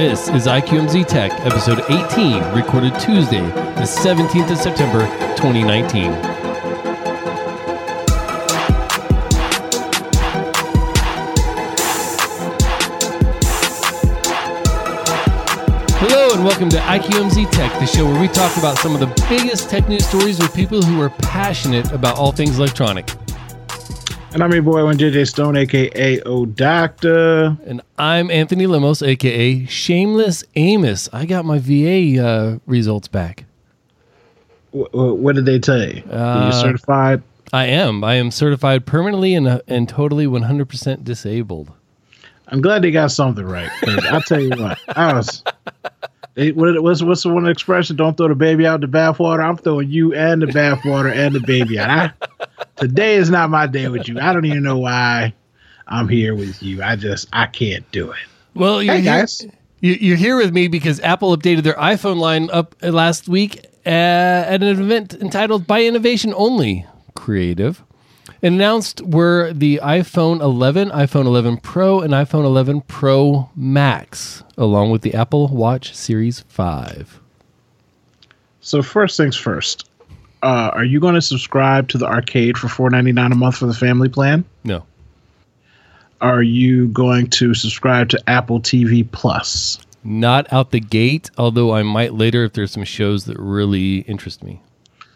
This 0.00 0.30
is 0.30 0.46
IQMZ 0.46 1.08
Tech, 1.08 1.30
episode 1.44 1.80
18, 1.90 2.54
recorded 2.54 2.98
Tuesday, 2.98 3.42
the 3.42 3.82
17th 3.82 4.50
of 4.50 4.56
September, 4.56 5.00
2019. 5.36 6.10
Hello 15.98 16.32
and 16.32 16.44
welcome 16.46 16.70
to 16.70 16.78
IQMZ 16.78 17.50
Tech, 17.50 17.70
the 17.78 17.84
show 17.84 18.06
where 18.06 18.18
we 18.18 18.28
talk 18.28 18.56
about 18.56 18.78
some 18.78 18.94
of 18.94 19.00
the 19.00 19.26
biggest 19.28 19.68
tech 19.68 19.86
news 19.86 20.06
stories 20.06 20.38
with 20.38 20.54
people 20.54 20.80
who 20.80 20.98
are 21.02 21.10
passionate 21.10 21.92
about 21.92 22.16
all 22.16 22.32
things 22.32 22.56
electronic. 22.56 23.14
And 24.32 24.44
I'm 24.44 24.52
your 24.52 24.62
boy, 24.62 24.84
one 24.84 24.96
JJ 24.96 25.28
Stone, 25.28 25.56
aka 25.56 26.20
O 26.22 26.46
Doctor. 26.46 27.56
And 27.66 27.82
I'm 27.98 28.30
Anthony 28.30 28.66
Lemos, 28.68 29.02
aka 29.02 29.66
Shameless 29.66 30.44
Amos. 30.54 31.08
I 31.12 31.26
got 31.26 31.44
my 31.44 31.58
VA 31.58 32.24
uh, 32.24 32.58
results 32.64 33.08
back. 33.08 33.44
W- 34.72 35.14
what 35.14 35.34
did 35.34 35.46
they 35.46 35.58
tell 35.58 35.80
you? 35.82 36.04
Are 36.12 36.46
you 36.46 36.52
certified? 36.52 37.22
I 37.52 37.66
am. 37.66 38.04
I 38.04 38.14
am 38.14 38.30
certified 38.30 38.86
permanently 38.86 39.34
and, 39.34 39.48
uh, 39.48 39.60
and 39.66 39.88
totally 39.88 40.26
100% 40.26 41.02
disabled. 41.02 41.72
I'm 42.46 42.60
glad 42.60 42.82
they 42.82 42.92
got 42.92 43.10
something 43.10 43.44
right. 43.44 43.70
I'll 44.12 44.22
tell 44.22 44.40
you 44.40 44.50
what, 44.50 44.78
I 44.96 45.12
was. 45.14 45.42
They, 46.40 46.52
what, 46.52 46.82
what's 46.82 47.02
what's 47.02 47.22
the 47.22 47.28
one 47.28 47.46
expression? 47.46 47.96
Don't 47.96 48.16
throw 48.16 48.28
the 48.28 48.34
baby 48.34 48.66
out 48.66 48.80
the 48.80 48.86
bathwater. 48.86 49.46
I'm 49.46 49.58
throwing 49.58 49.90
you 49.90 50.14
and 50.14 50.40
the 50.40 50.46
bathwater 50.46 51.14
and 51.14 51.34
the 51.34 51.40
baby 51.40 51.78
out. 51.78 51.90
I, 51.90 52.46
today 52.76 53.16
is 53.16 53.28
not 53.28 53.50
my 53.50 53.66
day 53.66 53.88
with 53.88 54.08
you. 54.08 54.18
I 54.18 54.32
don't 54.32 54.46
even 54.46 54.62
know 54.62 54.78
why 54.78 55.34
I'm 55.86 56.08
here 56.08 56.34
with 56.34 56.62
you. 56.62 56.82
I 56.82 56.96
just 56.96 57.28
I 57.34 57.44
can't 57.44 57.84
do 57.92 58.10
it. 58.12 58.18
Well, 58.54 58.82
you're, 58.82 58.94
Hey 58.94 59.00
here, 59.02 59.12
guys, 59.12 59.46
you- 59.80 59.98
you're 60.00 60.16
here 60.16 60.38
with 60.38 60.54
me 60.54 60.66
because 60.68 60.98
Apple 61.00 61.36
updated 61.36 61.62
their 61.62 61.74
iPhone 61.74 62.16
line 62.16 62.48
up 62.50 62.74
uh, 62.82 62.88
last 62.88 63.28
week 63.28 63.66
uh, 63.84 63.90
at 63.90 64.62
an 64.62 64.80
event 64.80 65.12
entitled 65.12 65.66
By 65.66 65.84
Innovation 65.84 66.32
Only 66.34 66.86
Creative. 67.14 67.82
Announced 68.42 69.02
were 69.02 69.52
the 69.52 69.80
iPhone 69.82 70.40
11, 70.40 70.90
iPhone 70.90 71.26
11 71.26 71.58
Pro, 71.58 72.00
and 72.00 72.12
iPhone 72.12 72.44
11 72.44 72.82
Pro 72.82 73.50
Max, 73.54 74.42
along 74.56 74.90
with 74.90 75.02
the 75.02 75.14
Apple 75.14 75.48
Watch 75.48 75.94
Series 75.94 76.40
5. 76.48 77.20
so 78.60 78.82
first 78.82 79.16
things 79.16 79.36
first. 79.36 79.88
Uh, 80.42 80.70
are 80.72 80.84
you 80.84 81.00
going 81.00 81.14
to 81.14 81.20
subscribe 81.20 81.88
to 81.88 81.98
the 81.98 82.06
arcade 82.06 82.56
for 82.56 82.68
$4.99 82.68 83.32
a 83.32 83.34
month 83.34 83.58
for 83.58 83.66
the 83.66 83.74
family 83.74 84.08
plan? 84.08 84.44
No. 84.64 84.84
Are 86.22 86.42
you 86.42 86.88
going 86.88 87.28
to 87.30 87.52
subscribe 87.54 88.08
to 88.10 88.22
Apple 88.26 88.60
TV 88.60 89.10
Plus? 89.10 89.78
Not 90.02 90.50
out 90.50 90.70
the 90.70 90.80
gate, 90.80 91.30
although 91.36 91.74
I 91.74 91.82
might 91.82 92.14
later 92.14 92.44
if 92.44 92.54
there's 92.54 92.70
some 92.70 92.84
shows 92.84 93.26
that 93.26 93.38
really 93.38 93.98
interest 94.00 94.42
me. 94.42 94.62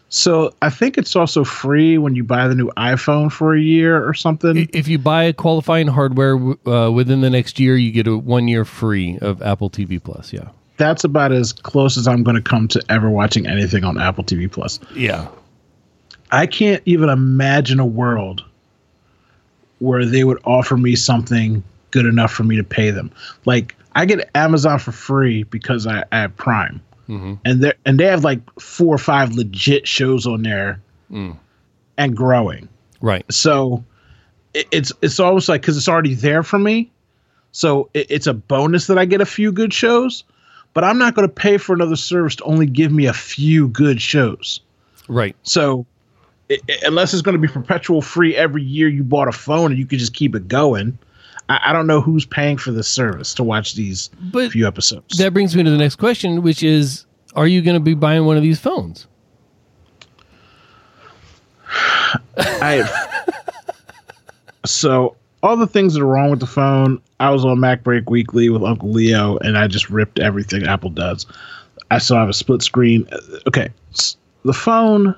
So 0.09 0.53
I 0.61 0.69
think 0.69 0.97
it's 0.97 1.15
also 1.15 1.43
free 1.43 1.97
when 1.97 2.15
you 2.15 2.23
buy 2.23 2.47
the 2.47 2.55
new 2.55 2.71
iPhone 2.77 3.31
for 3.31 3.53
a 3.53 3.59
year 3.59 4.07
or 4.07 4.13
something. 4.13 4.69
If 4.71 4.87
you 4.87 4.97
buy 4.97 5.31
qualifying 5.31 5.87
hardware 5.87 6.35
uh, 6.67 6.89
within 6.91 7.21
the 7.21 7.29
next 7.29 7.59
year, 7.59 7.75
you 7.75 7.91
get 7.91 8.07
a 8.07 8.17
one 8.17 8.47
year 8.47 8.65
free 8.65 9.17
of 9.19 9.41
Apple 9.41 9.69
TV 9.69 10.01
Plus. 10.01 10.31
Yeah. 10.31 10.49
That's 10.77 11.03
about 11.03 11.31
as 11.31 11.53
close 11.53 11.97
as 11.97 12.07
I'm 12.07 12.23
going 12.23 12.35
to 12.35 12.41
come 12.41 12.67
to 12.69 12.83
ever 12.89 13.09
watching 13.09 13.47
anything 13.47 13.83
on 13.83 13.99
Apple 13.99 14.23
TV 14.23 14.51
Plus. 14.51 14.79
Yeah. 14.93 15.27
I 16.31 16.47
can't 16.47 16.81
even 16.85 17.09
imagine 17.09 17.79
a 17.79 17.85
world 17.85 18.43
where 19.79 20.05
they 20.05 20.23
would 20.23 20.39
offer 20.45 20.77
me 20.77 20.95
something 20.95 21.63
good 21.91 22.05
enough 22.05 22.31
for 22.31 22.43
me 22.43 22.57
to 22.57 22.63
pay 22.63 22.91
them. 22.91 23.11
Like 23.45 23.75
I 23.95 24.05
get 24.05 24.29
Amazon 24.35 24.79
for 24.79 24.91
free 24.91 25.43
because 25.43 25.87
I, 25.87 26.03
I 26.11 26.21
have 26.21 26.35
Prime, 26.35 26.81
Mhm. 27.09 27.39
and 27.45 27.61
they 27.63 27.73
and 27.85 27.99
they 27.99 28.05
have 28.05 28.23
like 28.23 28.39
four 28.59 28.93
or 28.95 28.97
five 28.97 29.33
legit 29.33 29.87
shows 29.87 30.25
on 30.25 30.41
there, 30.43 30.79
and 31.97 32.15
growing. 32.15 32.67
Right. 33.01 33.25
so 33.31 33.83
it, 34.53 34.67
it's 34.71 34.91
it's 35.01 35.19
almost 35.19 35.47
like 35.49 35.61
because 35.61 35.77
it's 35.77 35.87
already 35.89 36.15
there 36.15 36.41
for 36.43 36.57
me 36.57 36.89
so 37.51 37.89
it, 37.93 38.07
it's 38.09 38.25
a 38.25 38.33
bonus 38.33 38.87
that 38.87 38.97
i 38.97 39.05
get 39.05 39.21
a 39.21 39.25
few 39.25 39.51
good 39.51 39.71
shows 39.73 40.23
but 40.73 40.83
i'm 40.83 40.97
not 40.97 41.13
going 41.13 41.27
to 41.27 41.33
pay 41.33 41.57
for 41.57 41.73
another 41.75 41.97
service 41.97 42.35
to 42.37 42.43
only 42.45 42.65
give 42.65 42.91
me 42.91 43.05
a 43.05 43.13
few 43.13 43.67
good 43.67 44.01
shows 44.01 44.61
Right. 45.07 45.35
so 45.43 45.85
i 46.49 46.57
i- 46.69 46.77
unless 46.83 47.13
it's 47.13 47.21
going 47.21 47.39
to 47.39 47.47
be 47.47 47.51
perpetual 47.51 48.01
free 48.01 48.35
every 48.35 48.63
year 48.63 48.87
you 48.87 49.03
bought 49.03 49.27
a 49.27 49.33
phone 49.33 49.71
and 49.71 49.77
you 49.77 49.85
could 49.85 49.99
just 49.99 50.13
keep 50.15 50.33
it 50.33 50.47
going 50.47 50.97
I, 51.49 51.59
I 51.65 51.73
don't 51.73 51.85
know 51.85 52.01
who's 52.01 52.25
paying 52.25 52.57
for 52.57 52.71
this 52.71 52.87
service 52.87 53.35
to 53.35 53.43
watch 53.43 53.75
these 53.75 54.09
But 54.31 54.51
few 54.51 54.65
episodes 54.65 55.17
that 55.19 55.31
brings 55.33 55.55
me 55.55 55.61
to 55.63 55.69
the 55.69 55.77
next 55.77 55.97
question, 55.97 56.41
which 56.41 56.63
is 56.63 57.04
Are 57.35 57.47
you 57.47 57.61
going 57.61 57.75
to 57.75 57.79
be 57.81 57.93
buying 57.93 58.25
one 58.25 58.37
of 58.37 58.43
these 58.43 58.59
phones? 58.59 59.07
I 62.37 62.83
so 64.65 65.15
all 65.43 65.57
the 65.57 65.67
things 65.67 65.93
that 65.93 66.01
are 66.01 66.07
wrong 66.07 66.31
with 66.31 66.39
the 66.39 66.47
phone. 66.47 67.01
I 67.19 67.29
was 67.29 67.45
on 67.45 67.57
MacBreak 67.57 68.09
Weekly 68.09 68.49
with 68.49 68.63
Uncle 68.63 68.91
Leo, 68.91 69.37
and 69.37 69.57
I 69.57 69.67
just 69.67 69.89
ripped 69.89 70.19
everything 70.19 70.65
Apple 70.65 70.89
does. 70.89 71.25
I 71.91 71.97
still 71.99 72.17
have 72.17 72.29
a 72.29 72.33
split 72.33 72.61
screen. 72.61 73.07
Okay, 73.47 73.69
the 74.43 74.53
phone 74.53 75.15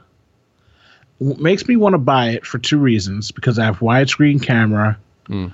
makes 1.19 1.67
me 1.67 1.75
want 1.75 1.93
to 1.93 1.99
buy 1.99 2.29
it 2.29 2.45
for 2.45 2.57
two 2.59 2.77
reasons: 2.77 3.31
because 3.31 3.57
I 3.57 3.65
have 3.65 3.79
widescreen 3.79 4.41
camera, 4.41 4.97
Mm. 5.29 5.53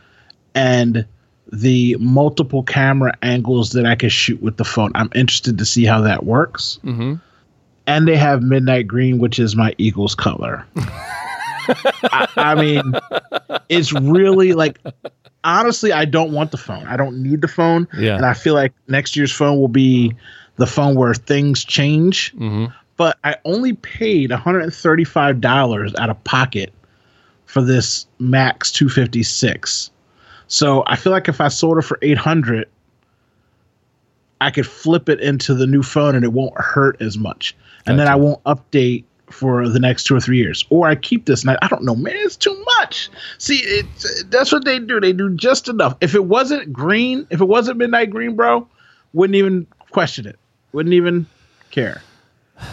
and 0.56 1.06
the 1.52 1.96
multiple 2.00 2.64
camera 2.64 3.14
angles 3.22 3.72
that 3.72 3.86
I 3.86 3.96
can 3.96 4.10
shoot 4.10 4.42
with 4.42 4.58
the 4.58 4.66
phone. 4.66 4.92
I'm 4.96 5.10
interested 5.14 5.58
to 5.58 5.66
see 5.66 5.86
how 5.86 6.02
that 6.02 6.26
works. 6.26 6.80
Mm-hmm. 6.84 7.16
And 7.86 8.08
they 8.08 8.16
have 8.16 8.42
midnight 8.42 8.88
green, 8.88 9.20
which 9.20 9.40
is 9.40 9.56
my 9.56 9.76
Eagles 9.78 10.16
color. 10.16 10.66
I, 10.76 12.28
I 12.38 12.56
mean, 12.56 12.94
it's 13.70 13.92
really 13.94 14.54
like 14.54 14.80
honestly, 15.44 15.92
I 15.92 16.06
don't 16.06 16.32
want 16.32 16.52
the 16.52 16.58
phone. 16.58 16.86
I 16.88 16.98
don't 16.98 17.22
need 17.22 17.42
the 17.42 17.48
phone. 17.48 17.88
Yeah. 17.98 18.16
And 18.16 18.26
I 18.26 18.34
feel 18.34 18.54
like 18.54 18.74
next 18.88 19.16
year's 19.16 19.32
phone 19.32 19.60
will 19.60 19.68
be 19.68 20.16
the 20.58 20.68
phone 20.68 20.96
where 20.96 21.14
things 21.14 21.64
change. 21.64 22.34
Mm-hmm. 22.36 22.66
But 22.96 23.18
I 23.24 23.36
only 23.46 23.74
paid 23.74 24.30
$135 24.30 26.00
out 26.00 26.10
of 26.10 26.24
pocket 26.24 26.74
for 27.46 27.62
this 27.62 28.06
Max 28.20 28.72
256. 28.72 29.90
So 30.54 30.84
I 30.86 30.98
feel 30.98 31.12
like 31.12 31.28
if 31.28 31.42
I 31.42 31.48
sold 31.48 31.80
it 31.80 31.82
for 31.82 31.98
800 32.04 32.68
I 34.40 34.52
could 34.52 34.68
flip 34.68 35.10
it 35.10 35.20
into 35.20 35.56
the 35.56 35.66
new 35.66 35.82
phone 35.82 36.16
and 36.16 36.24
it 36.24 36.32
won't 36.34 36.56
hurt 36.58 37.02
as 37.02 37.18
much. 37.18 37.56
And 37.88 37.98
then 37.98 38.08
I 38.08 38.16
won't 38.16 38.44
update 38.44 39.06
for 39.32 39.68
the 39.68 39.80
next 39.80 40.04
two 40.04 40.16
or 40.16 40.20
three 40.20 40.38
years. 40.38 40.64
Or 40.70 40.88
I 40.88 40.96
keep 40.96 41.26
this 41.26 41.42
and 41.42 41.52
I, 41.52 41.58
I 41.62 41.70
don't 41.70 41.84
know, 41.84 41.96
man, 41.96 42.14
it's 42.18 42.36
too 42.36 42.62
much. 42.78 43.10
See, 43.40 43.60
it, 43.64 43.86
that's 44.30 44.52
what 44.52 44.64
they 44.66 44.80
do. 44.80 45.00
They 45.00 45.14
do 45.14 45.34
just 45.34 45.70
enough. 45.70 45.96
If 46.02 46.14
it 46.14 46.26
wasn't 46.26 46.72
green, 46.72 47.26
if 47.32 47.42
it 47.42 47.46
wasn't 47.46 47.78
midnight 47.78 48.12
green, 48.12 48.36
bro, 48.36 48.68
wouldn't 49.14 49.36
even 49.36 49.66
question 49.90 50.28
it. 50.28 50.38
Wouldn't 50.72 50.94
even 50.94 51.26
care. 51.72 52.04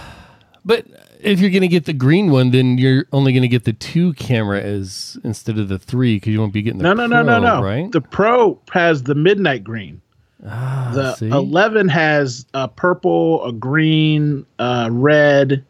But 0.63 0.85
if 1.23 1.41
you're 1.41 1.51
going 1.51 1.63
to 1.63 1.69
get 1.69 1.85
the 1.87 1.93
green 1.93 2.31
one, 2.31 2.51
then 2.51 2.79
you're 2.79 3.07
only 3.13 3.33
going 3.33 3.43
to 3.43 3.49
get 3.49 3.65
the 3.65 3.73
two 3.73 4.13
camera 4.15 4.61
as 4.61 5.19
instead 5.25 5.59
of 5.59 5.69
the 5.69 5.79
three 5.79 6.17
because 6.17 6.33
you 6.33 6.41
won't 6.41 6.53
be 6.53 6.63
getting 6.63 6.79
the 6.79 6.85
No, 6.85 6.93
no, 6.95 7.07
no, 7.07 7.23
no, 7.23 7.39
no. 7.41 7.63
Right? 7.63 7.91
The 7.91 8.01
Pro 8.01 8.59
has 8.73 9.03
the 9.05 9.15
midnight 9.15 9.63
green. 9.65 10.01
ah, 10.47 10.91
The 10.95 11.15
see? 11.15 11.29
11 11.29 11.89
has 11.89 12.47
a 12.55 12.69
purple, 12.69 13.45
a 13.45 13.53
green, 13.53 14.47
a 14.59 14.89
red, 14.91 15.65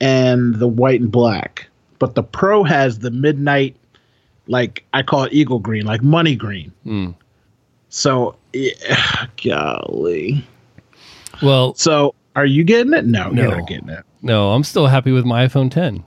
and 0.00 0.54
the 0.56 0.68
white 0.68 1.00
and 1.00 1.10
black. 1.10 1.68
But 1.98 2.14
the 2.14 2.22
Pro 2.22 2.62
has 2.64 2.98
the 2.98 3.10
midnight, 3.10 3.76
like 4.46 4.84
I 4.92 5.02
call 5.02 5.24
it 5.24 5.32
eagle 5.32 5.58
green, 5.58 5.86
like 5.86 6.02
money 6.02 6.36
green. 6.36 6.72
Mm. 6.84 7.14
So, 7.88 8.36
yeah, 8.52 9.26
golly. 9.42 10.46
Well, 11.42 11.74
So, 11.74 12.14
are 12.34 12.46
you 12.46 12.64
getting 12.64 12.92
it? 12.92 13.06
No, 13.06 13.30
No. 13.30 13.42
you're 13.42 13.56
not 13.58 13.68
getting 13.68 13.88
it. 13.88 14.04
No, 14.26 14.54
I'm 14.54 14.64
still 14.64 14.88
happy 14.88 15.12
with 15.12 15.24
my 15.24 15.46
iPhone 15.46 15.70
10. 15.70 16.02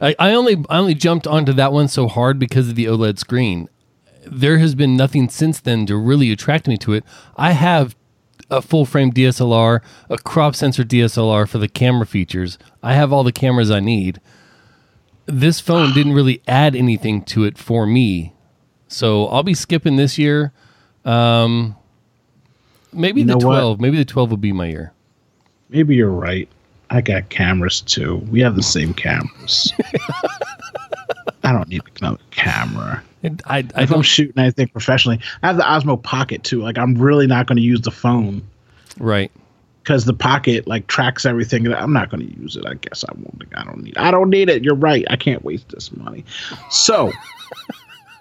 I, 0.00 0.16
I 0.18 0.32
only 0.32 0.64
I 0.68 0.78
only 0.78 0.94
jumped 0.94 1.24
onto 1.28 1.52
that 1.52 1.72
one 1.72 1.86
so 1.86 2.08
hard 2.08 2.36
because 2.40 2.68
of 2.68 2.74
the 2.74 2.86
OLED 2.86 3.16
screen. 3.20 3.68
There 4.26 4.58
has 4.58 4.74
been 4.74 4.96
nothing 4.96 5.28
since 5.28 5.60
then 5.60 5.86
to 5.86 5.96
really 5.96 6.32
attract 6.32 6.66
me 6.66 6.76
to 6.78 6.94
it. 6.94 7.04
I 7.36 7.52
have 7.52 7.94
a 8.50 8.60
full 8.60 8.84
frame 8.84 9.12
DSLR, 9.12 9.82
a 10.10 10.18
crop 10.18 10.56
sensor 10.56 10.82
DSLR 10.82 11.48
for 11.48 11.58
the 11.58 11.68
camera 11.68 12.06
features. 12.06 12.58
I 12.82 12.94
have 12.94 13.12
all 13.12 13.22
the 13.22 13.30
cameras 13.30 13.70
I 13.70 13.78
need. 13.78 14.20
This 15.26 15.60
phone 15.60 15.92
didn't 15.92 16.12
really 16.12 16.42
add 16.48 16.74
anything 16.74 17.22
to 17.26 17.44
it 17.44 17.56
for 17.56 17.86
me. 17.86 18.34
So 18.88 19.28
I'll 19.28 19.44
be 19.44 19.54
skipping 19.54 19.94
this 19.94 20.18
year. 20.18 20.52
Um, 21.04 21.76
maybe 22.92 23.20
You 23.20 23.28
the 23.28 23.32
know 23.34 23.46
what? 23.46 23.58
12. 23.60 23.80
Maybe 23.80 23.96
the 23.96 24.04
12 24.04 24.30
will 24.30 24.36
be 24.36 24.52
my 24.52 24.66
year. 24.66 24.92
Maybe 25.68 25.94
you're 25.94 26.10
right. 26.10 26.48
I 26.90 27.00
got 27.00 27.28
cameras 27.30 27.80
too. 27.80 28.16
We 28.30 28.40
have 28.40 28.56
the 28.56 28.62
same 28.62 28.94
cameras. 28.94 29.72
I 31.42 31.52
don't 31.52 31.68
need 31.68 31.82
another 32.00 32.18
camera. 32.30 33.02
And 33.22 33.40
I, 33.46 33.58
I 33.74 33.82
If 33.82 33.92
I'm 33.92 34.02
shooting 34.02 34.38
anything 34.38 34.68
professionally, 34.68 35.20
I 35.42 35.48
have 35.48 35.56
the 35.56 35.62
Osmo 35.62 36.02
Pocket 36.02 36.44
too. 36.44 36.60
Like 36.62 36.78
I'm 36.78 36.94
really 36.94 37.26
not 37.26 37.46
going 37.46 37.56
to 37.56 37.62
use 37.62 37.80
the 37.80 37.90
phone 37.90 38.42
Right. 38.98 39.30
because 39.82 40.04
the 40.04 40.14
Pocket 40.14 40.66
like 40.66 40.86
tracks 40.86 41.24
everything. 41.26 41.72
I'm 41.72 41.92
not 41.92 42.10
going 42.10 42.26
to 42.26 42.40
use 42.40 42.56
it. 42.56 42.64
I 42.66 42.74
guess 42.74 43.04
I 43.08 43.12
won't. 43.14 43.42
I 43.56 43.64
don't 43.64 43.82
need. 43.82 43.96
I 43.98 44.10
don't 44.10 44.30
need 44.30 44.48
it. 44.48 44.64
You're 44.64 44.74
right. 44.74 45.04
I 45.10 45.16
can't 45.16 45.44
waste 45.44 45.68
this 45.70 45.92
money. 45.92 46.24
So. 46.70 47.12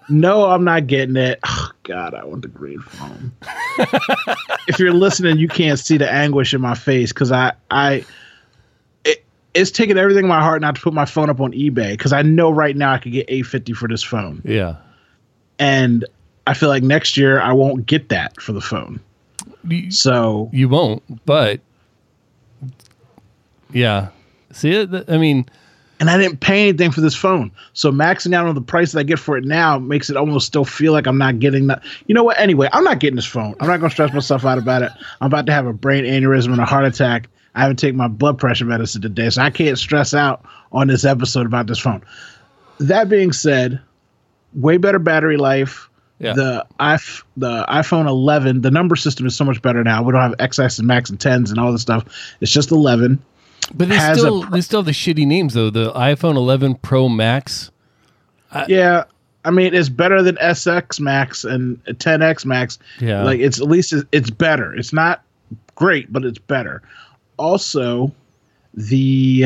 No, 0.08 0.52
I'm 0.52 0.64
not 0.64 0.86
getting 0.86 1.16
it. 1.16 1.40
Oh, 1.48 1.72
God, 1.82 2.14
I 2.14 2.24
want 2.26 2.44
the 2.44 2.48
green 2.48 2.80
phone. 2.80 3.32
if 4.68 4.78
you're 4.78 4.94
listening, 4.94 5.40
you 5.40 5.48
can't 5.48 5.80
see 5.80 5.98
the 5.98 6.08
anguish 6.08 6.54
in 6.54 6.62
my 6.62 6.76
face 6.76 7.12
because 7.12 7.32
I, 7.32 7.54
I, 7.72 7.94
it, 7.94 8.06
it's 9.56 9.72
taking 9.72 9.98
everything 9.98 10.26
in 10.26 10.30
my 10.30 10.42
heart 10.42 10.62
not 10.62 10.76
to 10.76 10.82
put 10.82 10.94
my 10.94 11.06
phone 11.06 11.30
up 11.30 11.40
on 11.42 11.52
eBay 11.54 11.92
because 11.92 12.14
I 12.14 12.22
know 12.22 12.52
right 12.52 12.76
now 12.76 12.94
I 12.94 12.98
could 13.00 13.12
get 13.14 13.26
850 13.28 13.74
for 13.74 13.88
this 13.88 14.04
phone, 14.04 14.42
Yeah. 14.46 14.76
and 15.58 16.06
I 16.46 16.54
feel 16.54 16.70
like 16.70 16.84
next 16.84 17.18
year 17.18 17.40
I 17.42 17.54
won't 17.54 17.86
get 17.88 18.10
that 18.10 18.40
for 18.42 18.52
the 18.54 18.62
phone. 18.62 19.00
You, 19.68 19.90
So 19.92 20.50
you 20.54 20.70
won't, 20.70 21.02
but 21.26 21.60
yeah. 23.72 24.10
See 24.52 24.72
it? 24.72 24.90
I 25.10 25.18
mean, 25.18 25.46
and 26.00 26.10
I 26.10 26.18
didn't 26.18 26.40
pay 26.40 26.70
anything 26.70 26.92
for 26.92 27.02
this 27.02 27.16
phone. 27.16 27.52
So 27.74 27.92
maxing 27.92 28.34
out 28.34 28.46
on 28.48 28.56
the 28.56 28.62
price 28.62 28.92
that 28.92 29.00
I 29.00 29.04
get 29.04 29.20
for 29.20 29.38
it 29.38 29.44
now 29.46 29.80
makes 29.80 30.10
it 30.10 30.18
almost 30.18 30.46
still 30.48 30.66
feel 30.66 30.94
like 30.94 31.08
I'm 31.08 31.18
not 31.18 31.40
getting 31.40 31.68
that. 31.68 31.84
You 32.08 32.16
know 32.16 32.24
what? 32.24 32.40
Anyway, 32.40 32.70
I'm 32.74 32.84
not 32.84 33.00
getting 33.00 33.16
this 33.16 33.26
phone. 33.26 33.56
I'm 33.60 33.68
not 33.68 33.80
going 33.80 33.90
to 33.90 33.94
stress 33.94 34.14
myself 34.14 34.46
out 34.46 34.58
about 34.58 34.82
it. 34.82 34.92
I'm 35.22 35.28
about 35.28 35.46
to 35.48 35.52
have 35.52 35.66
a 35.66 35.74
brain 35.74 36.04
aneurysm 36.06 36.52
and 36.52 36.60
a 36.62 36.66
heart 36.66 36.86
attack. 36.86 37.28
I 37.56 37.62
haven't 37.62 37.78
taken 37.78 37.98
my 37.98 38.08
blood 38.08 38.38
pressure 38.38 38.66
medicine 38.66 39.02
today, 39.02 39.30
so 39.30 39.42
I 39.42 39.50
can't 39.50 39.78
stress 39.80 40.14
out 40.14 40.44
on 40.72 40.88
this 40.88 41.06
episode 41.06 41.46
about 41.46 41.68
this 41.68 41.80
phone. 41.80 42.02
That 42.80 43.08
being 43.10 43.32
said, 43.32 43.80
way 44.54 44.78
better 44.78 45.00
battery 45.00 45.38
life. 45.38 45.90
Yeah. 46.20 46.34
The 46.34 46.66
iPh- 46.80 47.24
the 47.38 47.66
iPhone 47.70 48.08
11, 48.08 48.62
the 48.62 48.72
number 48.72 48.96
system 48.96 49.26
is 49.26 49.36
so 49.36 49.44
much 49.44 49.62
better 49.62 49.84
now. 49.84 50.02
We 50.04 50.12
don't 50.14 50.22
have 50.22 50.32
XS 50.38 50.80
and 50.80 50.88
Max 50.88 51.10
and 51.10 51.20
10s 51.20 51.50
and 51.50 51.60
all 51.60 51.72
this 51.72 51.82
stuff. 51.82 52.06
It's 52.42 52.52
just 52.52 52.72
11. 52.72 53.20
but 53.74 53.90
they 53.90 53.98
still 54.14 54.44
pr- 54.44 54.52
they 54.52 54.62
still 54.62 54.80
have 54.80 54.86
the 54.86 54.92
shitty 54.92 55.26
names 55.26 55.54
though. 55.56 55.70
The 55.70 55.92
iPhone 55.94 56.36
11 56.36 56.76
Pro 56.76 57.10
Max. 57.10 57.72
Yeah, 58.68 59.04
I 59.44 59.52
mean 59.52 59.74
it's 59.74 59.90
better 59.90 60.22
than 60.24 60.36
SX 60.38 61.00
Max 61.02 61.44
and 61.44 61.84
10X 61.86 62.46
Max. 62.46 62.80
Yeah. 63.02 63.24
like 63.24 63.40
it's 63.42 63.60
at 63.60 63.68
least 63.68 63.94
it's 64.12 64.30
better. 64.30 64.74
It's 64.74 64.94
not 64.94 65.24
great, 65.76 66.12
but 66.14 66.24
it's 66.24 66.40
better. 66.40 66.82
Also, 67.38 68.12
the 68.74 69.46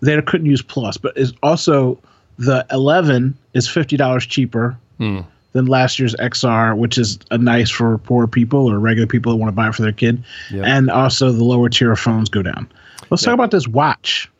they 0.00 0.20
couldn't 0.22 0.46
use 0.46 0.62
Plus, 0.62 0.96
but 0.96 1.16
is 1.16 1.32
also 1.42 1.98
the 2.38 2.66
11 2.72 3.36
is 3.54 3.68
fifty 3.68 3.96
dollars 3.96 4.26
cheaper 4.26 4.76
Hmm. 4.98 5.20
than 5.52 5.66
last 5.66 5.98
year's 5.98 6.14
XR, 6.16 6.76
which 6.76 6.96
is 6.98 7.18
a 7.30 7.38
nice 7.38 7.70
for 7.70 7.98
poor 7.98 8.26
people 8.26 8.70
or 8.70 8.78
regular 8.78 9.06
people 9.06 9.32
that 9.32 9.36
want 9.36 9.48
to 9.48 9.54
buy 9.54 9.68
it 9.68 9.74
for 9.74 9.82
their 9.82 9.92
kid. 9.92 10.22
Yep. 10.50 10.64
And 10.64 10.90
also 10.90 11.30
the 11.32 11.44
lower 11.44 11.68
tier 11.68 11.92
of 11.92 11.98
phones 12.00 12.28
go 12.28 12.42
down. 12.42 12.68
Let's 13.10 13.22
talk 13.22 13.34
about 13.34 13.50
this 13.50 13.68
watch. 13.68 14.30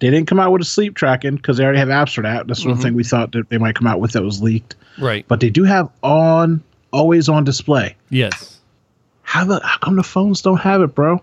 They 0.00 0.10
didn't 0.10 0.26
come 0.26 0.40
out 0.40 0.52
with 0.52 0.62
a 0.62 0.64
sleep 0.64 0.94
tracking 0.96 1.36
because 1.36 1.56
they 1.56 1.64
already 1.64 1.78
have 1.78 1.88
apps 1.88 2.14
for 2.14 2.22
that. 2.22 2.46
That's 2.46 2.64
one 2.64 2.76
thing 2.76 2.94
we 2.94 3.04
thought 3.04 3.32
that 3.32 3.48
they 3.48 3.58
might 3.58 3.74
come 3.74 3.86
out 3.86 4.00
with 4.00 4.12
that 4.12 4.22
was 4.22 4.42
leaked. 4.42 4.74
Right. 4.98 5.24
But 5.28 5.40
they 5.40 5.50
do 5.50 5.64
have 5.64 5.88
on 6.02 6.62
always 6.92 7.28
on 7.28 7.44
display. 7.44 7.96
Yes. 8.10 8.53
How 9.34 9.42
the 9.44 9.58
how 9.64 9.78
come 9.78 9.96
the 9.96 10.04
phones 10.04 10.42
don't 10.42 10.60
have 10.60 10.80
it, 10.80 10.94
bro? 10.94 11.20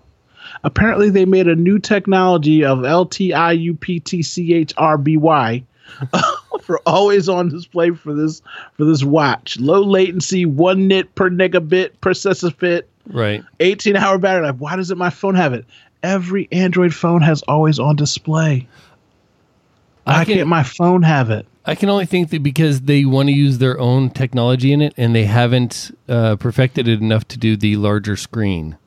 Apparently 0.66 1.10
they 1.10 1.24
made 1.24 1.48
a 1.48 1.56
new 1.56 1.80
technology 1.80 2.66
of 2.66 2.80
LTIUPTCHRBY 2.80 5.64
for 6.62 6.80
always 6.86 7.30
on 7.30 7.48
display 7.48 7.92
for 7.92 8.14
this 8.14 8.42
for 8.74 8.84
this 8.84 9.02
watch. 9.02 9.58
Low 9.62 9.82
latency, 9.82 10.46
one 10.46 10.90
nit 10.90 11.16
per 11.16 11.30
megabit 11.30 11.92
per 12.02 12.14
fit, 12.14 12.90
Right. 13.08 13.46
18 13.62 13.96
hour 13.96 14.18
battery 14.18 14.48
life. 14.48 14.58
Why 14.60 14.76
doesn't 14.76 14.98
my 14.98 15.10
phone 15.10 15.36
have 15.36 15.54
it? 15.54 15.64
Every 16.04 16.50
Android 16.52 16.94
phone 16.94 17.22
has 17.22 17.44
always 17.44 17.80
on 17.80 17.96
display. 17.96 18.68
I 20.06 20.18
Why 20.20 20.26
can- 20.26 20.36
can't 20.36 20.50
my 20.50 20.64
phone 20.64 21.04
have 21.04 21.30
it? 21.30 21.46
I 21.66 21.76
can 21.76 21.90
only 21.90 22.06
think 22.06 22.30
that 22.32 22.42
because 22.42 22.82
they 22.82 23.06
want 23.06 23.30
to 23.30 23.34
use 23.34 23.60
their 23.60 23.80
own 23.80 24.10
technology 24.10 24.74
in 24.74 24.82
it 24.82 24.94
and 24.98 25.14
they 25.14 25.26
haven't 25.26 25.96
uh, 26.10 26.36
perfected 26.38 26.88
it 26.88 27.00
enough 27.02 27.28
to 27.30 27.38
do 27.38 27.56
the 27.56 27.76
larger 27.76 28.16
screen. 28.16 28.78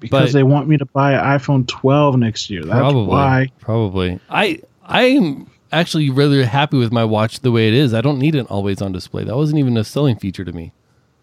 Because 0.00 0.32
But- 0.32 0.38
they 0.38 0.42
want 0.42 0.68
me 0.68 0.76
to 0.76 0.84
buy 0.86 1.12
an 1.12 1.20
iPhone 1.38 1.66
12 1.68 2.16
next 2.18 2.50
year. 2.50 2.62
That's 2.64 2.76
Probably. 2.78 3.06
why. 3.06 3.48
Probably. 3.60 4.20
I 4.28 4.60
I 4.84 5.04
am 5.04 5.46
actually 5.72 6.10
really 6.10 6.44
happy 6.44 6.76
with 6.76 6.92
my 6.92 7.04
watch 7.04 7.40
the 7.40 7.50
way 7.52 7.68
it 7.68 7.74
is. 7.74 7.94
I 7.94 8.00
don't 8.00 8.18
need 8.18 8.34
it 8.34 8.46
always 8.50 8.82
on 8.82 8.92
display. 8.92 9.24
That 9.24 9.36
wasn't 9.36 9.60
even 9.60 9.76
a 9.76 9.84
selling 9.84 10.16
feature 10.16 10.44
to 10.44 10.52
me. 10.52 10.72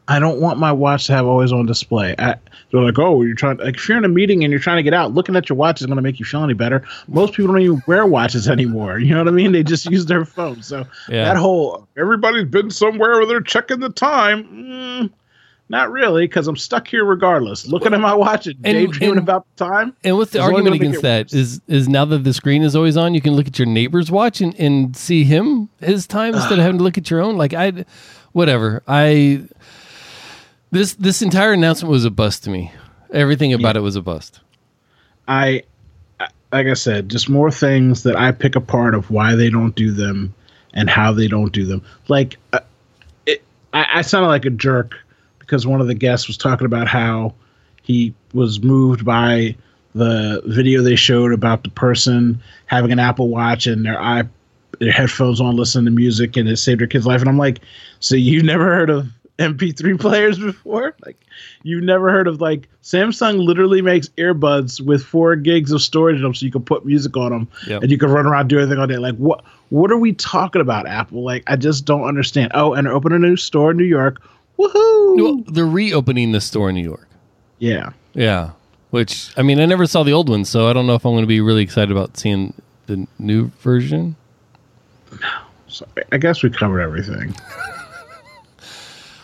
I 0.08 0.20
don't 0.20 0.42
want 0.42 0.60
my 0.60 0.72
watch 0.72 1.08
to 1.08 1.14
have 1.14 1.26
always 1.26 1.54
on 1.54 1.66
display. 1.66 2.16
I, 2.20 2.36
they're 2.72 2.82
like, 2.82 3.00
oh, 3.00 3.22
you're 3.22 3.36
trying. 3.36 3.58
Like, 3.58 3.76
if 3.76 3.88
you're 3.88 3.98
in 3.98 4.04
a 4.06 4.10
meeting 4.10 4.44
and 4.44 4.52
you're 4.52 4.60
trying 4.60 4.78
to 4.78 4.84
get 4.84 4.94
out, 4.94 5.14
looking 5.14 5.36
at 5.36 5.48
your 5.48 5.58
watch 5.58 5.80
is 5.80 5.86
going 5.88 5.96
to 5.96 6.02
make 6.02 6.20
you 6.20 6.26
feel 6.26 6.44
any 6.44 6.54
better. 6.54 6.84
Most 7.08 7.34
people 7.34 7.54
don't 7.54 7.62
even 7.62 7.84
wear 7.88 8.06
watches 8.06 8.48
anymore. 8.50 9.00
You 9.00 9.14
know 9.14 9.20
what 9.20 9.28
I 9.28 9.32
mean? 9.32 9.52
They 9.52 9.64
just 9.64 9.86
use 9.92 10.06
their 10.08 10.26
phone. 10.26 10.62
So 10.64 10.86
Yeah. 11.08 11.26
that 11.26 11.38
whole 11.38 11.88
everybody's 11.98 12.46
been 12.46 12.72
somewhere 12.72 13.12
where 13.18 13.26
they're 13.26 13.42
checking 13.42 13.80
the 13.80 13.90
time. 13.90 14.44
Mm, 14.46 15.10
not 15.70 15.90
really, 15.92 16.26
because 16.28 16.48
I'm 16.48 16.58
stuck 16.58 16.88
here 16.88 17.06
regardless, 17.06 17.66
looking 17.68 17.94
at 17.94 18.00
my 18.02 18.14
watch 18.14 18.48
and, 18.48 18.56
And- 18.66 18.76
daydreaming 18.76 19.10
and- 19.12 19.20
about 19.20 19.46
the 19.56 19.66
time. 19.66 19.96
And 20.04 20.18
what's 20.18 20.32
the 20.32 20.40
argument 20.40 20.76
against 20.76 21.02
that 21.04 21.32
is 21.34 21.62
is 21.68 21.88
now 21.88 22.04
that 22.06 22.24
the 22.26 22.34
screen 22.34 22.64
is 22.64 22.76
always 22.76 22.98
on, 22.98 23.14
you 23.14 23.22
can 23.22 23.34
look 23.34 23.48
at 23.48 23.58
your 23.58 23.68
neighbor's 23.68 24.12
watch 24.12 24.42
and, 24.42 24.54
and 24.60 24.96
see 24.98 25.24
him 25.24 25.70
his 25.80 26.08
time 26.08 26.34
instead 26.36 26.54
of 26.60 26.66
having 26.66 26.80
to 26.80 26.84
look 26.84 26.98
at 26.98 27.10
your 27.10 27.22
own. 27.22 27.38
Like 27.38 27.54
I, 27.54 27.86
whatever. 28.34 28.84
I 28.88 29.44
this 30.72 30.94
this 30.94 31.22
entire 31.22 31.54
announcement 31.54 31.92
was 31.92 32.06
a 32.06 32.10
bust 32.12 32.44
to 32.46 32.50
me. 32.50 32.72
Everything 33.12 33.54
about 33.54 33.76
it 33.76 33.82
was 33.82 33.96
a 33.96 34.02
bust. 34.02 34.40
I, 35.28 35.64
I- 36.20 36.30
like 36.54 36.68
I 36.68 36.74
said, 36.74 37.08
just 37.10 37.30
more 37.30 37.50
things 37.52 38.04
that 38.04 38.16
I 38.18 38.32
pick 38.32 38.56
apart 38.56 38.94
of 38.96 39.10
why 39.10 39.36
they 39.36 39.50
don't 39.50 39.76
do 39.76 39.92
them 39.92 40.34
and 40.74 40.90
how 40.90 41.12
they 41.14 41.28
don't 41.28 41.52
do 41.54 41.66
them. 41.66 41.82
Like, 42.10 42.38
uh, 42.54 42.60
it, 43.26 43.42
I, 43.74 43.86
I 43.96 44.02
sounded 44.02 44.28
like 44.28 44.44
a 44.46 44.50
jerk 44.50 44.96
because 45.40 45.66
one 45.66 45.80
of 45.82 45.88
the 45.88 45.94
guests 45.94 46.28
was 46.28 46.38
talking 46.38 46.66
about 46.66 46.88
how 46.88 47.34
he 47.84 48.14
was 48.34 48.62
moved 48.62 49.06
by 49.06 49.56
the 49.96 50.42
video 50.46 50.82
they 50.82 50.96
showed 50.96 51.32
about 51.34 51.64
the 51.64 51.70
person 51.70 52.42
having 52.66 52.92
an 52.92 53.00
Apple 53.00 53.30
Watch 53.30 53.66
and 53.68 53.86
their 53.86 54.02
eye, 54.02 54.24
their 54.80 54.92
headphones 54.92 55.40
on, 55.42 55.56
listening 55.56 55.86
to 55.86 55.92
music, 55.92 56.36
and 56.38 56.48
it 56.50 56.58
saved 56.58 56.80
their 56.82 56.88
kid's 56.88 57.06
life. 57.06 57.20
And 57.22 57.30
I'm 57.30 57.38
like, 57.38 57.60
so 58.00 58.16
you 58.16 58.42
never 58.44 58.66
heard 58.66 58.90
of 58.90 59.08
MP3 59.42 60.00
players 60.00 60.38
before? 60.40 60.96
Like, 61.06 61.20
you've 61.64 61.84
never 61.84 62.12
heard 62.12 62.28
of 62.28 62.40
like 62.42 62.68
Samsung 62.84 63.44
literally 63.44 63.82
makes 63.82 64.10
earbuds 64.18 64.80
with 64.82 65.04
four 65.04 65.36
gigs 65.36 65.72
of 65.72 65.82
storage 65.82 66.18
in 66.18 66.22
them, 66.24 66.34
so 66.34 66.46
you 66.46 66.52
can 66.52 66.64
put 66.64 66.86
music 66.86 67.16
on 67.18 67.32
them, 67.32 67.48
Yep. 67.68 67.82
and 67.84 67.92
you 67.92 67.98
can 67.98 68.10
run 68.10 68.26
around 68.26 68.48
doing 68.48 68.64
everything 68.64 68.80
all 68.80 68.88
day. 68.88 68.98
Like, 68.98 69.16
what? 69.18 69.44
What 69.70 69.90
are 69.92 69.98
we 69.98 70.12
talking 70.14 70.62
about, 70.62 70.86
Apple? 70.88 71.24
Like, 71.24 71.44
I 71.48 71.56
just 71.56 71.86
don't 71.86 72.04
understand. 72.04 72.52
Oh, 72.54 72.74
and 72.74 72.88
open 72.88 73.14
a 73.14 73.20
new 73.20 73.38
store 73.38 73.72
in 73.72 73.78
New 73.78 73.86
York. 73.86 74.22
Woohoo! 74.60 75.16
Well, 75.22 75.38
they're 75.48 75.66
reopening 75.66 76.34
the 76.34 76.42
store 76.42 76.70
in 76.70 76.76
New 76.76 76.84
York. 76.84 77.08
yeah. 77.60 77.92
Yeah. 78.14 78.52
Which 78.90 79.32
I 79.38 79.42
mean, 79.44 79.60
I 79.62 79.66
never 79.66 79.86
saw 79.86 80.04
the 80.04 80.12
old 80.12 80.28
one, 80.28 80.44
so 80.44 80.68
I 80.68 80.74
don't 80.74 80.86
know 80.86 80.96
if 80.96 81.06
I'm 81.06 81.14
going 81.14 81.24
to 81.24 81.28
be 81.28 81.40
really 81.40 81.64
excited 81.64 81.92
about 81.92 82.18
seeing 82.18 82.54
the 82.88 83.08
new 83.20 83.46
version. 83.62 84.18
No. 85.22 85.28
So 85.70 85.88
I 86.12 86.18
guess 86.18 86.44
we 86.44 86.50
covered 86.50 86.82
everything. 86.82 87.34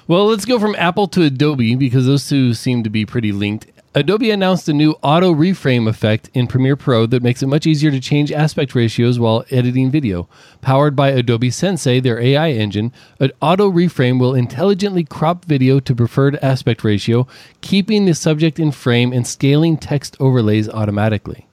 Well, 0.07 0.27
let's 0.27 0.45
go 0.45 0.57
from 0.57 0.75
Apple 0.75 1.07
to 1.09 1.23
Adobe 1.23 1.75
because 1.75 2.05
those 2.05 2.27
two 2.29 2.53
seem 2.53 2.83
to 2.83 2.89
be 2.89 3.05
pretty 3.05 3.31
linked. 3.33 3.67
Adobe 3.93 4.29
announced 4.29 4.69
a 4.69 4.73
new 4.73 4.91
auto 5.01 5.33
reframe 5.33 5.89
effect 5.89 6.29
in 6.33 6.45
Premiere 6.47 6.75
Pro 6.75 7.07
that 7.07 7.23
makes 7.23 7.41
it 7.41 7.47
much 7.47 7.65
easier 7.65 7.89
to 7.89 7.99
change 7.99 8.31
aspect 8.31 8.75
ratios 8.75 9.17
while 9.19 9.43
editing 9.49 9.89
video. 9.89 10.29
Powered 10.61 10.95
by 10.95 11.09
Adobe 11.09 11.49
Sensei, 11.49 11.99
their 11.99 12.19
AI 12.19 12.51
engine, 12.51 12.93
an 13.19 13.31
auto 13.41 13.71
reframe 13.71 14.19
will 14.19 14.35
intelligently 14.35 15.03
crop 15.03 15.45
video 15.45 15.79
to 15.79 15.95
preferred 15.95 16.35
aspect 16.43 16.83
ratio, 16.83 17.27
keeping 17.61 18.05
the 18.05 18.13
subject 18.13 18.59
in 18.59 18.71
frame 18.71 19.11
and 19.11 19.25
scaling 19.25 19.77
text 19.77 20.15
overlays 20.19 20.69
automatically. 20.69 21.47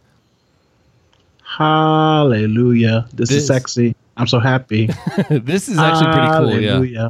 Hallelujah. 1.43 3.09
This, 3.15 3.31
This- 3.31 3.39
is 3.39 3.47
sexy. 3.47 3.97
I'm 4.17 4.27
so 4.29 4.39
happy. 4.39 4.87
this 5.29 5.69
is 5.69 5.77
actually 5.79 6.13
pretty 6.13 6.69
cool, 6.69 6.85
yeah. 6.85 7.09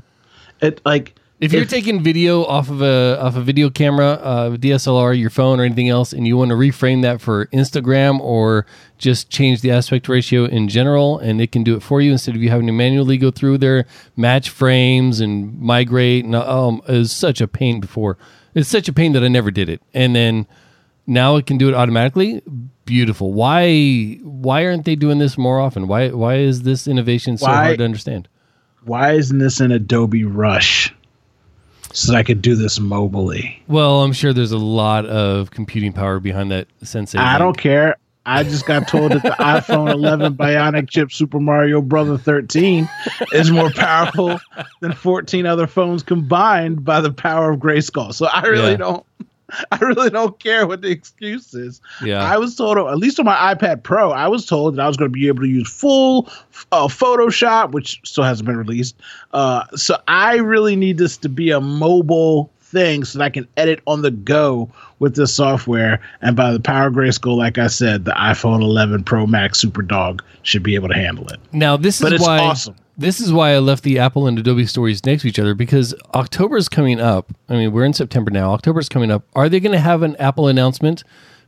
It 0.63 0.81
like 0.87 1.15
If 1.41 1.53
you're 1.53 1.65
taking 1.65 2.03
video 2.03 2.45
off 2.45 2.71
of 2.71 2.81
a 2.81 3.21
off 3.21 3.37
a 3.37 3.41
video 3.41 3.69
camera, 3.69 4.13
uh, 4.13 4.51
DSLR, 4.51 5.19
your 5.19 5.31
phone, 5.31 5.59
or 5.59 5.65
anything 5.65 5.89
else, 5.89 6.13
and 6.13 6.27
you 6.27 6.37
want 6.37 6.51
to 6.51 6.55
reframe 6.55 7.03
that 7.03 7.21
for 7.21 7.47
Instagram 7.47 8.21
or 8.21 8.67
just 8.99 9.31
change 9.31 9.61
the 9.61 9.73
aspect 9.73 10.09
ratio 10.09 10.45
in 10.45 10.69
general, 10.69 11.19
and 11.19 11.41
it 11.41 11.51
can 11.51 11.65
do 11.65 11.75
it 11.77 11.83
for 11.83 12.01
you 12.01 12.13
instead 12.13 12.37
of 12.37 12.43
you 12.43 12.51
having 12.51 12.67
to 12.69 12.73
manually 12.73 13.19
go 13.19 13.31
through 13.33 13.59
there, 13.59 13.85
match 14.17 14.49
frames 14.49 15.21
and 15.21 15.61
migrate, 15.61 16.25
and 16.25 16.37
um, 16.37 16.81
it 16.89 16.93
was 16.93 17.13
such 17.13 17.41
a 17.41 17.49
pain 17.49 17.81
before. 17.81 18.17
It's 18.55 18.69
such 18.69 18.89
a 18.89 18.93
pain 18.93 19.13
that 19.13 19.25
I 19.25 19.29
never 19.29 19.51
did 19.51 19.69
it, 19.69 19.83
and 19.93 20.15
then 20.15 20.47
now 21.07 21.35
it 21.37 21.47
can 21.47 21.59
do 21.59 21.69
it 21.69 21.75
automatically. 21.75 22.43
Beautiful. 22.85 23.33
Why? 23.33 24.21
Why 24.23 24.65
aren't 24.67 24.85
they 24.85 24.95
doing 24.95 25.19
this 25.19 25.37
more 25.37 25.59
often? 25.59 25.89
Why? 25.89 26.11
Why 26.11 26.37
is 26.37 26.63
this 26.63 26.87
innovation 26.87 27.37
so 27.39 27.47
Why- 27.47 27.65
hard 27.65 27.79
to 27.79 27.85
understand? 27.85 28.29
Why 28.85 29.13
isn't 29.15 29.39
this 29.39 29.61
in 29.61 29.73
Adobe 29.73 30.25
Rush? 30.25 30.95
So 31.97 32.13
that 32.13 32.19
I 32.19 32.23
could 32.25 32.43
do 32.43 32.55
this 32.57 32.79
mobily. 32.79 33.57
Well, 33.69 34.03
I'm 34.03 34.13
sure 34.13 34.33
there's 34.33 34.53
a 34.53 34.59
lot 34.59 35.07
of 35.07 35.51
computing 35.53 35.93
power 35.93 36.19
behind 36.21 36.51
that 36.51 36.67
Sensei. 36.83 37.19
I 37.19 37.33
link. 37.33 37.39
don't 37.39 37.59
care. 37.59 37.97
I 38.27 38.43
just 38.43 38.67
got 38.67 38.89
told 38.89 39.13
that 39.13 39.23
the 39.23 39.31
iPhone 39.39 39.93
11 39.93 40.35
Bionic 40.35 40.89
chip 40.89 41.13
Super 41.13 41.39
Mario 41.39 41.81
Brother 41.83 42.17
13 42.19 42.89
is 43.33 43.51
more 43.51 43.71
powerful 43.71 44.41
than 44.81 44.93
14 44.93 45.45
other 45.47 45.67
phones 45.67 46.03
combined 46.03 46.85
by 46.85 47.01
the 47.01 47.13
power 47.13 47.53
of 47.53 47.61
Grayskull. 47.61 48.13
So 48.15 48.27
I 48.27 48.43
really 48.47 48.73
Yeah. 48.73 48.77
don't. 48.79 49.07
I 49.73 49.77
really 49.79 50.11
don't 50.11 50.39
care 50.39 50.67
what 50.67 50.83
the 50.83 50.91
excuse 50.91 51.55
is. 51.55 51.81
Yeah. 52.03 52.23
I 52.23 52.39
was 52.39 52.57
told, 52.57 52.79
at 52.79 52.99
least 52.99 53.19
on 53.19 53.27
my 53.27 53.55
iPad 53.55 53.83
Pro, 53.83 54.11
I 54.11 54.29
was 54.29 54.47
told 54.47 54.77
that 54.77 54.83
I 54.83 54.89
was 54.89 54.97
going 54.97 55.11
to 55.11 55.13
be 55.13 55.29
able 55.29 55.43
to 55.43 55.49
use 55.49 55.71
full 55.71 56.29
uh, 56.73 56.89
Photoshop, 56.89 57.73
which 57.73 58.01
still 58.05 58.25
hasn't 58.25 58.47
been 58.47 58.57
released. 58.57 58.97
Uh, 59.33 59.65
so 59.75 59.97
I 60.09 60.37
really 60.37 60.77
need 60.77 60.99
this 60.99 61.17
to 61.19 61.29
be 61.29 61.51
a 61.51 61.61
mobile 61.61 62.51
thing 62.61 63.05
so 63.05 63.19
that 63.19 63.25
I 63.25 63.31
can 63.31 63.47
edit 63.57 63.81
on 63.87 64.03
the 64.03 64.11
go 64.11 64.69
with 64.99 65.15
this 65.15 65.35
software. 65.35 66.01
And 66.23 66.37
by 66.37 66.53
the 66.53 66.61
power 66.61 66.89
of 66.89 66.95
Grayskull, 66.95 67.37
like 67.37 67.59
I 67.59 67.69
said, 67.69 68.05
the 68.05 68.13
iPhone 68.13 68.61
11 68.63 69.05
Pro 69.05 69.27
Max 69.27 69.61
Super 69.61 69.83
Dog 69.83 70.23
should 70.43 70.63
be 70.63 70.75
able 70.75 70.89
to 70.89 70.95
handle 70.95 71.27
it. 71.29 71.39
Now 71.53 71.77
this 71.77 72.01
But 72.01 72.13
is 72.13 72.21
it's 72.21 72.27
why 72.27 72.39
awesome. 72.39 72.75
This 72.97 73.21
is 73.21 73.33
why 73.33 73.53
I 73.55 73.59
left 73.59 73.83
the 73.83 73.99
Apple 73.99 74.27
and 74.27 74.39
Adobe 74.39 74.67
stories 74.67 75.05
next 75.05 75.23
to 75.23 75.29
each 75.29 75.39
other 75.39 75.55
because 75.55 75.95
October 76.15 76.57
is 76.57 76.69
coming 76.69 77.01
up. 77.01 77.33
I 77.49 77.55
mean, 77.55 77.73
we're 77.73 77.85
in 77.85 77.93
September 77.93 78.31
now. 78.31 78.53
October 78.53 78.81
is 78.81 78.89
coming 78.89 79.11
up. 79.11 79.25
Are 79.35 79.49
they 79.49 79.61
going 79.61 79.73
to 79.73 79.81
have 79.81 80.03
an 80.03 80.17
Apple 80.17 80.49
announcement? 80.49 81.03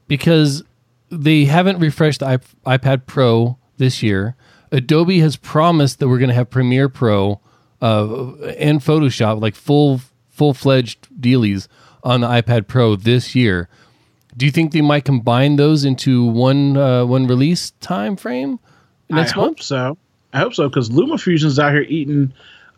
Because 0.09 0.63
they 1.11 1.45
haven't 1.45 1.79
refreshed 1.79 2.21
the 2.21 2.35
iP- 2.35 2.45
iPad 2.65 3.07
Pro 3.07 3.59
this 3.77 4.03
year. 4.03 4.35
Adobe 4.73 5.21
has 5.21 5.37
promised 5.37 6.01
that 6.01 6.09
we're 6.09 6.19
going 6.19 6.29
to 6.29 6.35
have 6.35 6.51
Premiere 6.51 6.89
Pro 6.89 7.41
uh, 7.81 8.33
and 8.59 8.81
Photoshop, 8.81 9.41
like 9.41 9.55
full 9.55 10.01
full 10.29 10.53
fledged 10.53 11.09
dealies 11.21 11.69
on 12.03 12.21
the 12.23 12.27
iPad 12.27 12.67
Pro 12.67 12.97
this 12.97 13.35
year. 13.35 13.69
Do 14.37 14.45
you 14.45 14.53
think 14.53 14.73
they 14.73 14.83
might 14.83 15.05
combine 15.05 15.57
those 15.57 15.85
into 15.85 16.25
one 16.25 16.77
uh, 16.77 17.07
one 17.07 17.27
release 17.27 17.71
time 17.81 18.17
frame 18.17 18.59
next 19.09 19.35
I 19.35 19.37
month? 19.37 19.49
hope 19.59 19.63
so. 19.63 19.99
I 20.37 20.41
hope 20.41 20.53
so 20.53 20.69
because 20.69 20.91
LumaFusion's 20.91 21.59
out 21.59 21.73
here 21.73 21.87
eating 21.89 22.31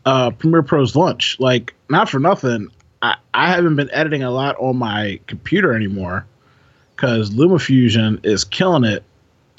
uh, 0.06 0.30
Premiere 0.30 0.62
Pro's 0.62 0.94
lunch. 0.94 1.40
Like, 1.40 1.74
not 1.90 2.08
for 2.08 2.20
nothing. 2.20 2.68
I, 3.02 3.16
I 3.34 3.50
haven't 3.50 3.74
been 3.74 3.90
editing 3.92 4.22
a 4.22 4.30
lot 4.30 4.54
on 4.60 4.76
my 4.76 5.18
computer 5.26 5.74
anymore 5.74 6.24
because 6.94 7.30
LumaFusion 7.30 8.24
is 8.24 8.44
killing 8.44 8.84
it 8.84 9.02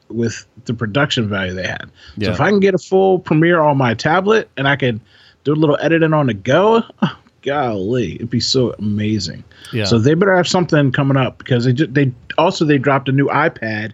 with 0.07 0.45
the 0.63 0.73
production 0.73 1.27
value 1.27 1.53
they 1.53 1.67
had. 1.67 1.91
Yeah. 2.15 2.27
So 2.27 2.31
if 2.35 2.39
I 2.39 2.49
can 2.51 2.61
get 2.61 2.73
a 2.73 2.77
full 2.77 3.19
Premiere 3.19 3.59
on 3.59 3.75
my 3.75 3.95
tablet 3.95 4.49
and 4.55 4.65
I 4.65 4.77
can 4.77 5.01
do 5.43 5.51
a 5.51 5.55
little 5.55 5.77
editing 5.81 6.13
on 6.13 6.27
the 6.27 6.33
go, 6.33 6.81
oh, 7.01 7.19
golly, 7.41 8.15
it'd 8.15 8.29
be 8.29 8.39
so 8.39 8.73
amazing. 8.79 9.43
Yeah. 9.73 9.83
So 9.83 9.99
they 9.99 10.13
better 10.13 10.37
have 10.37 10.47
something 10.47 10.93
coming 10.93 11.17
up 11.17 11.37
because 11.37 11.65
they 11.65 11.73
just, 11.73 11.93
they 11.93 12.13
also 12.37 12.63
they 12.63 12.77
dropped 12.77 13.09
a 13.09 13.11
new 13.11 13.27
iPad 13.27 13.91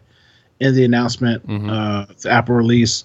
in 0.60 0.76
the 0.76 0.86
announcement. 0.86 1.44
Uh, 1.72 2.06
the 2.22 2.30
Apple 2.30 2.54
release. 2.54 3.04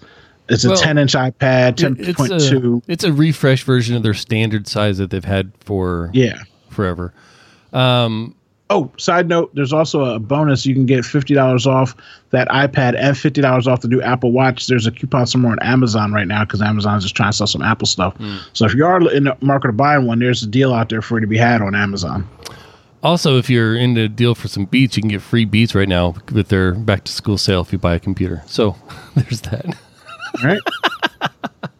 It's 0.50 0.64
a. 0.64 0.68
Well, 0.70 0.76
10 0.78 0.98
inch 0.98 1.12
iPad, 1.14 1.70
It's 1.72 1.82
10.2. 2.20 2.78
a, 2.88 2.92
it's 2.92 3.04
a 3.04 3.12
refresh 3.12 3.62
version 3.64 3.96
of 3.96 4.02
their 4.02 4.14
standard 4.14 4.66
size 4.68 4.98
that 4.98 5.10
they've 5.10 5.24
had 5.24 5.52
for 5.60 6.10
Yeah. 6.12 6.38
forever. 6.68 7.12
Um, 7.72 8.34
Oh, 8.72 8.88
side 8.98 9.28
note, 9.28 9.52
there's 9.52 9.72
also 9.72 10.04
a 10.04 10.20
bonus. 10.20 10.64
You 10.64 10.74
can 10.74 10.86
get 10.86 11.00
$50 11.00 11.66
off 11.66 11.96
that 12.30 12.46
iPad 12.50 12.94
and 12.96 13.16
$50 13.16 13.66
off 13.66 13.80
the 13.80 13.88
new 13.88 14.00
Apple 14.00 14.30
Watch. 14.30 14.68
There's 14.68 14.86
a 14.86 14.92
coupon 14.92 15.26
somewhere 15.26 15.50
on 15.50 15.58
Amazon 15.60 16.12
right 16.12 16.28
now 16.28 16.44
because 16.44 16.62
Amazon's 16.62 17.02
just 17.02 17.16
trying 17.16 17.32
to 17.32 17.36
sell 17.36 17.48
some 17.48 17.62
Apple 17.62 17.88
stuff. 17.88 18.14
Hmm. 18.18 18.36
So 18.52 18.66
if 18.66 18.74
you 18.76 18.86
are 18.86 19.00
in 19.10 19.24
the 19.24 19.36
market 19.40 19.70
of 19.70 19.76
buying 19.76 20.06
one, 20.06 20.20
there's 20.20 20.44
a 20.44 20.46
deal 20.46 20.72
out 20.72 20.88
there 20.88 21.02
for 21.02 21.16
you 21.16 21.20
to 21.22 21.26
be 21.26 21.36
had 21.36 21.62
on 21.62 21.74
Amazon. 21.74 22.28
also, 23.02 23.36
if 23.38 23.50
you're 23.50 23.74
in 23.74 23.94
the 23.94 24.08
deal 24.08 24.36
for 24.36 24.46
some 24.46 24.66
Beats, 24.66 24.96
you 24.96 25.02
can 25.02 25.10
get 25.10 25.20
free 25.20 25.44
Beats 25.46 25.74
right 25.74 25.88
now 25.88 26.14
with 26.30 26.46
their 26.46 26.72
back 26.74 27.02
to 27.04 27.12
school 27.12 27.38
sale 27.38 27.62
if 27.62 27.72
you 27.72 27.78
buy 27.78 27.94
a 27.96 27.98
computer. 27.98 28.40
So 28.46 28.76
there's 29.16 29.40
that. 29.40 29.76
Right? 30.42 30.60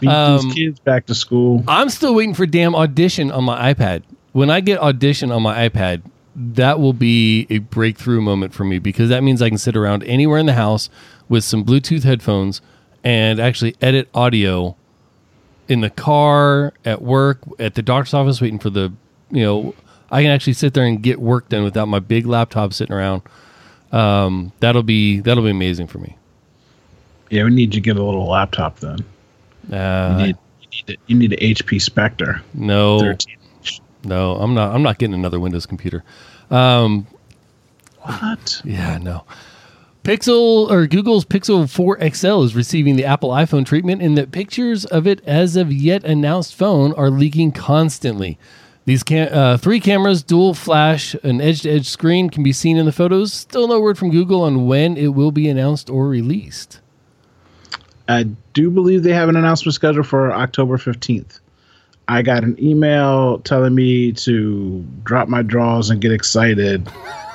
Beat 0.00 0.08
Um, 0.08 0.42
these 0.42 0.54
kids 0.54 0.80
back 0.80 1.06
to 1.06 1.14
school. 1.14 1.64
I'm 1.66 1.88
still 1.88 2.14
waiting 2.14 2.34
for 2.34 2.46
damn 2.46 2.74
Audition 2.74 3.30
on 3.30 3.44
my 3.44 3.74
iPad. 3.74 4.02
When 4.32 4.50
I 4.50 4.60
get 4.60 4.78
Audition 4.78 5.32
on 5.32 5.42
my 5.42 5.68
iPad, 5.68 6.02
that 6.36 6.78
will 6.78 6.92
be 6.92 7.46
a 7.50 7.58
breakthrough 7.58 8.20
moment 8.20 8.54
for 8.54 8.64
me 8.64 8.78
because 8.78 9.08
that 9.08 9.24
means 9.24 9.42
I 9.42 9.48
can 9.48 9.58
sit 9.58 9.76
around 9.76 10.04
anywhere 10.04 10.38
in 10.38 10.46
the 10.46 10.52
house 10.52 10.88
with 11.28 11.42
some 11.42 11.64
Bluetooth 11.64 12.04
headphones 12.04 12.60
and 13.02 13.40
actually 13.40 13.74
edit 13.80 14.08
audio 14.14 14.76
in 15.68 15.80
the 15.80 15.90
car, 15.90 16.72
at 16.84 17.02
work, 17.02 17.40
at 17.58 17.74
the 17.74 17.82
doctor's 17.82 18.14
office, 18.14 18.40
waiting 18.40 18.58
for 18.58 18.70
the, 18.70 18.92
you 19.30 19.42
know, 19.42 19.74
I 20.10 20.22
can 20.22 20.30
actually 20.30 20.54
sit 20.54 20.74
there 20.74 20.84
and 20.84 21.02
get 21.02 21.20
work 21.20 21.48
done 21.48 21.64
without 21.64 21.88
my 21.88 21.98
big 21.98 22.26
laptop 22.26 22.72
sitting 22.72 22.94
around. 22.94 23.22
Um, 23.92 24.52
that'll 24.60 24.82
be 24.82 25.20
that'll 25.20 25.44
be 25.44 25.50
amazing 25.50 25.86
for 25.86 25.98
me. 25.98 26.17
Yeah, 27.30 27.44
we 27.44 27.50
need 27.50 27.72
to 27.72 27.80
get 27.80 27.96
a 27.96 28.02
little 28.02 28.26
laptop 28.26 28.78
then. 28.80 28.98
Uh, 29.72 30.16
You 30.20 30.26
need, 30.28 30.36
you 30.60 30.68
need, 30.70 30.90
a- 30.90 30.96
you 31.06 31.16
need 31.18 31.32
an 31.32 31.38
HP 31.54 31.80
Spectre 31.80 32.40
no, 32.54 33.00
13. 33.00 33.36
no, 34.04 34.36
I'm 34.36 34.54
not. 34.54 34.74
I'm 34.74 34.82
not 34.82 34.98
getting 34.98 35.14
another 35.14 35.38
Windows 35.40 35.66
computer. 35.66 36.04
Um, 36.50 37.06
What? 38.02 38.62
Yeah, 38.64 38.98
no. 38.98 39.24
Pixel 40.04 40.70
or 40.70 40.86
Google's 40.86 41.26
Pixel 41.26 41.68
4 41.68 41.98
XL 42.14 42.42
is 42.44 42.54
receiving 42.54 42.96
the 42.96 43.04
Apple 43.04 43.28
iPhone 43.30 43.66
treatment 43.66 44.00
in 44.00 44.14
that 44.14 44.32
pictures 44.32 44.86
of 44.86 45.06
it 45.06 45.20
as 45.26 45.54
of 45.56 45.70
yet 45.70 46.02
announced 46.04 46.54
phone 46.54 46.94
are 46.94 47.10
leaking 47.10 47.52
constantly. 47.52 48.38
These 48.86 49.02
cam- 49.02 49.28
uh, 49.30 49.58
three 49.58 49.80
cameras, 49.80 50.22
dual 50.22 50.54
flash, 50.54 51.12
an 51.22 51.42
edge 51.42 51.60
to 51.62 51.70
edge 51.70 51.86
screen 51.90 52.30
can 52.30 52.42
be 52.42 52.52
seen 52.54 52.78
in 52.78 52.86
the 52.86 52.92
photos. 52.92 53.34
Still 53.34 53.68
no 53.68 53.80
word 53.80 53.98
from 53.98 54.10
Google 54.10 54.42
on 54.44 54.66
when 54.66 54.96
it 54.96 55.08
will 55.08 55.32
be 55.32 55.46
announced 55.50 55.90
or 55.90 56.08
released. 56.08 56.80
I 58.08 58.24
do 58.54 58.70
believe 58.70 59.02
they 59.02 59.12
have 59.12 59.28
an 59.28 59.36
announcement 59.36 59.74
scheduled 59.74 60.06
for 60.06 60.32
October 60.32 60.78
15th. 60.78 61.40
I 62.08 62.22
got 62.22 62.42
an 62.42 62.56
email 62.62 63.38
telling 63.40 63.74
me 63.74 64.12
to 64.12 64.82
drop 65.04 65.28
my 65.28 65.42
drawers 65.42 65.90
and 65.90 66.00
get 66.00 66.10
excited 66.10 66.88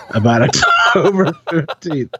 about 0.10 0.42
October 0.96 1.26
15th. 1.52 2.14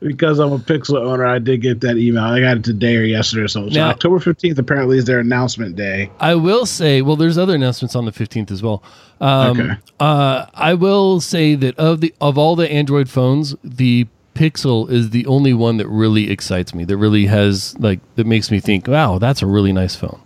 Because 0.00 0.38
I'm 0.38 0.52
a 0.52 0.58
Pixel 0.58 0.98
owner, 1.04 1.26
I 1.26 1.40
did 1.40 1.62
get 1.62 1.80
that 1.80 1.96
email. 1.96 2.22
I 2.22 2.38
got 2.40 2.58
it 2.58 2.64
today 2.64 2.96
or 2.96 3.02
yesterday 3.02 3.42
or 3.42 3.48
something. 3.48 3.72
So 3.74 3.80
Now- 3.80 3.90
October 3.90 4.20
15th 4.20 4.56
apparently 4.58 4.98
is 4.98 5.04
their 5.06 5.18
announcement 5.18 5.74
day. 5.74 6.08
I 6.20 6.36
will 6.36 6.64
say, 6.64 7.02
well, 7.02 7.16
there's 7.16 7.38
other 7.38 7.56
announcements 7.56 7.96
on 7.96 8.04
the 8.04 8.12
15th 8.12 8.52
as 8.52 8.62
well. 8.62 8.84
Um, 9.20 9.60
Okay. 9.60 9.70
uh, 9.98 10.46
I 10.54 10.74
will 10.74 11.20
say 11.20 11.56
that 11.56 11.76
of 11.76 12.00
the 12.00 12.14
of 12.20 12.38
all 12.38 12.54
the 12.54 12.70
Android 12.70 13.08
phones, 13.08 13.56
the 13.64 14.06
Pixel 14.36 14.90
is 14.90 15.10
the 15.10 15.26
only 15.26 15.52
one 15.54 15.78
that 15.78 15.88
really 15.88 16.30
excites 16.30 16.74
me. 16.74 16.84
That 16.84 16.96
really 16.96 17.26
has 17.26 17.74
like 17.78 18.00
that 18.16 18.26
makes 18.26 18.50
me 18.50 18.60
think, 18.60 18.86
wow, 18.86 19.18
that's 19.18 19.42
a 19.42 19.46
really 19.46 19.72
nice 19.72 19.94
phone. 19.96 20.20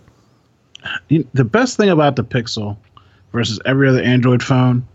The 1.09 1.43
best 1.45 1.77
thing 1.77 1.89
about 1.89 2.15
the 2.15 2.23
Pixel 2.23 2.77
versus 3.31 3.59
every 3.65 3.87
other 3.87 4.01
Android 4.01 4.41
phone 4.41 4.87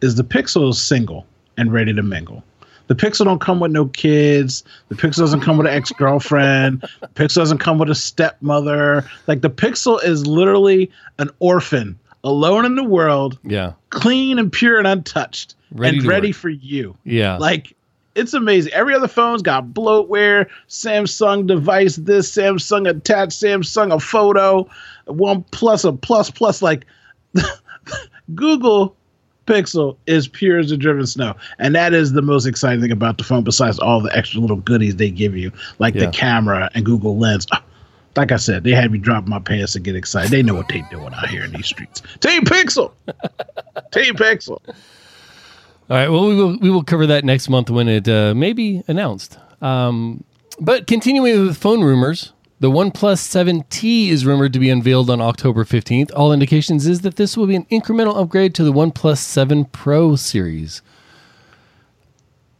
is 0.00 0.16
the 0.16 0.24
Pixel 0.24 0.68
is 0.70 0.80
single 0.80 1.26
and 1.56 1.72
ready 1.72 1.92
to 1.94 2.02
mingle. 2.02 2.42
The 2.88 2.96
Pixel 2.96 3.24
don't 3.24 3.40
come 3.40 3.60
with 3.60 3.70
no 3.70 3.86
kids. 3.86 4.64
The 4.88 4.96
Pixel 4.96 5.18
doesn't 5.18 5.42
come 5.42 5.56
with 5.56 5.68
an 5.68 5.72
ex-girlfriend. 5.72 6.80
the 7.00 7.06
Pixel 7.08 7.36
doesn't 7.36 7.58
come 7.58 7.78
with 7.78 7.88
a 7.90 7.94
stepmother. 7.94 9.04
Like 9.28 9.42
the 9.42 9.50
Pixel 9.50 10.02
is 10.02 10.26
literally 10.26 10.90
an 11.20 11.30
orphan, 11.38 11.96
alone 12.24 12.64
in 12.64 12.74
the 12.74 12.82
world, 12.82 13.38
Yeah, 13.44 13.74
clean 13.90 14.40
and 14.40 14.52
pure 14.52 14.78
and 14.78 14.88
untouched, 14.88 15.54
Ready 15.70 15.98
and 15.98 16.06
ready 16.08 16.28
work. 16.30 16.36
for 16.36 16.48
you. 16.48 16.96
yeah, 17.04 17.36
Like 17.36 17.76
it's 18.14 18.34
amazing. 18.34 18.72
Every 18.72 18.94
other 18.94 19.08
phone's 19.08 19.42
got 19.42 19.68
bloatware, 19.68 20.46
Samsung 20.68 21.46
device, 21.46 21.96
this 21.96 22.30
Samsung 22.30 22.88
attached, 22.88 23.32
Samsung 23.40 23.94
a 23.94 24.00
photo, 24.00 24.68
one 25.06 25.42
plus 25.52 25.84
a 25.84 25.92
plus 25.92 26.30
plus. 26.30 26.60
Like 26.62 26.86
Google 28.34 28.96
Pixel 29.46 29.96
is 30.06 30.28
pure 30.28 30.58
as 30.58 30.70
the 30.70 30.76
driven 30.76 31.06
snow, 31.06 31.34
and 31.58 31.74
that 31.74 31.92
is 31.92 32.12
the 32.12 32.22
most 32.22 32.46
exciting 32.46 32.80
thing 32.80 32.92
about 32.92 33.18
the 33.18 33.24
phone. 33.24 33.42
Besides 33.42 33.78
all 33.78 34.00
the 34.00 34.16
extra 34.16 34.40
little 34.40 34.58
goodies 34.58 34.96
they 34.96 35.10
give 35.10 35.36
you, 35.36 35.50
like 35.78 35.94
Yeah. 35.94 36.06
the 36.06 36.12
camera 36.12 36.70
and 36.74 36.84
Google 36.84 37.16
Lens. 37.18 37.46
Ah, 37.52 37.62
Like 38.16 38.30
I 38.32 38.36
said, 38.36 38.64
they 38.64 38.72
had 38.72 38.92
me 38.92 38.98
drop 38.98 39.26
my 39.26 39.38
pants 39.40 39.72
to 39.72 39.80
get 39.80 39.96
excited. 39.96 40.30
They 40.30 40.42
know 40.42 40.54
what 40.54 40.68
they're 40.68 40.86
doing 40.90 41.12
out 41.14 41.28
here 41.28 41.44
in 41.44 41.52
these 41.52 41.66
streets. 41.66 42.02
Team 42.20 42.42
Pixel, 42.42 42.92
Team 43.92 44.14
Pixel. 44.14 44.60
All 45.90 45.96
right. 45.96 46.08
Well, 46.08 46.26
we 46.28 46.36
will 46.36 46.56
we 46.58 46.70
will 46.70 46.84
cover 46.84 47.06
that 47.08 47.24
next 47.24 47.48
month 47.48 47.68
when 47.68 47.88
it 47.88 48.08
uh, 48.08 48.32
may 48.34 48.52
be 48.52 48.82
announced. 48.86 49.38
Um, 49.60 50.22
but 50.60 50.86
continuing 50.86 51.46
with 51.46 51.56
phone 51.56 51.82
rumors, 51.82 52.32
The 52.60 52.70
OnePlus 52.70 53.20
7T 53.26 54.08
is 54.08 54.26
rumored 54.26 54.52
to 54.52 54.58
be 54.58 54.68
unveiled 54.68 55.08
on 55.08 55.18
October 55.22 55.64
15th. 55.64 56.10
All 56.14 56.30
indications 56.30 56.86
is 56.86 57.00
that 57.00 57.16
this 57.16 57.34
will 57.34 57.46
be 57.46 57.56
an 57.56 57.64
incremental 57.72 58.14
upgrade 58.20 58.54
to 58.56 58.64
the 58.64 58.72
OnePlus 58.72 59.16
7 59.16 59.64
Pro 59.64 60.14
series. 60.14 60.82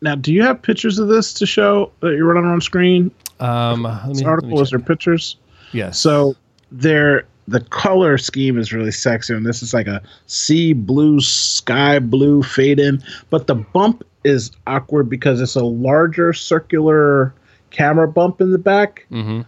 Now, 0.00 0.14
do 0.14 0.32
you 0.32 0.42
have 0.42 0.62
pictures 0.62 0.99
of 0.99 1.08
this 1.08 1.34
to 1.34 1.44
show 1.44 1.92
that 2.00 2.16
you're 2.16 2.25
running 2.32 2.50
on 2.50 2.62
screen? 2.62 3.10
Um, 3.40 3.82
let 3.82 4.06
me, 4.06 4.12
This 4.14 4.22
article 4.22 4.62
is 4.62 4.70
there 4.70 4.78
pictures? 4.78 5.37
Yes. 5.72 5.99
So 5.99 6.34
there, 6.72 7.26
the 7.50 7.61
color 7.61 8.16
scheme 8.16 8.57
is 8.57 8.73
really 8.73 8.92
sexy, 8.92 9.35
and 9.35 9.45
this 9.45 9.61
is 9.61 9.75
like 9.75 9.88
a 9.88 10.00
sea 10.26 10.73
blue, 10.73 11.21
sky 11.21 11.99
blue 11.99 12.42
fade 12.45 12.78
in. 12.78 13.02
But 13.28 13.49
the 13.49 13.57
bump 13.57 14.04
is 14.23 14.52
awkward 14.69 15.11
because 15.11 15.40
it's 15.40 15.57
a 15.57 15.64
larger 15.64 16.33
circular 16.33 17.35
camera 17.71 18.07
bump 18.07 18.40
in 18.40 18.52
the 18.52 18.59
back 18.59 19.07
hmm 19.09 19.42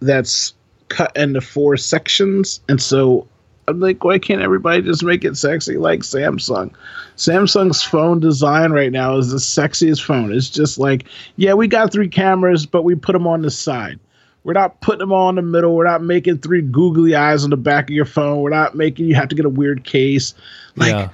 that's 0.00 0.54
cut 0.88 1.14
into 1.16 1.40
four 1.40 1.76
sections, 1.76 2.60
and 2.68 2.80
so. 2.80 3.28
I'm 3.68 3.80
like, 3.80 4.04
why 4.04 4.20
can't 4.20 4.42
everybody 4.42 4.80
just 4.82 5.02
make 5.02 5.24
it 5.24 5.36
sexy 5.36 5.76
like 5.76 6.02
Samsung? 6.02 6.72
Samsung's 7.16 7.82
phone 7.82 8.20
design 8.20 8.70
right 8.70 8.92
now 8.92 9.16
is 9.16 9.32
the 9.32 9.38
sexiest 9.38 10.04
phone. 10.04 10.32
It's 10.32 10.48
just 10.48 10.78
like, 10.78 11.06
yeah, 11.34 11.52
we 11.52 11.66
got 11.66 11.92
three 11.92 12.08
cameras, 12.08 12.64
but 12.64 12.84
we 12.84 12.94
put 12.94 13.14
them 13.14 13.26
on 13.26 13.42
the 13.42 13.50
side. 13.50 13.98
We're 14.46 14.52
not 14.52 14.80
putting 14.80 15.00
them 15.00 15.10
all 15.10 15.28
in 15.28 15.34
the 15.34 15.42
middle. 15.42 15.74
We're 15.74 15.82
not 15.82 16.04
making 16.04 16.38
three 16.38 16.62
googly 16.62 17.16
eyes 17.16 17.42
on 17.42 17.50
the 17.50 17.56
back 17.56 17.90
of 17.90 17.96
your 17.96 18.04
phone. 18.04 18.42
We're 18.42 18.50
not 18.50 18.76
making 18.76 19.06
you 19.06 19.16
have 19.16 19.26
to 19.30 19.34
get 19.34 19.44
a 19.44 19.48
weird 19.48 19.82
case. 19.82 20.34
Like, 20.76 20.92
yeah. 20.92 21.08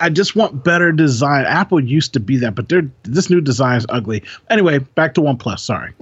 I 0.00 0.08
just 0.08 0.34
want 0.34 0.64
better 0.64 0.90
design. 0.90 1.44
Apple 1.44 1.80
used 1.80 2.14
to 2.14 2.20
be 2.20 2.38
that, 2.38 2.54
but 2.54 2.70
they're 2.70 2.90
this 3.02 3.28
new 3.28 3.42
design 3.42 3.76
is 3.76 3.84
ugly. 3.90 4.22
Anyway, 4.48 4.78
back 4.78 5.12
to 5.14 5.20
OnePlus. 5.20 5.58
Sorry. 5.58 5.92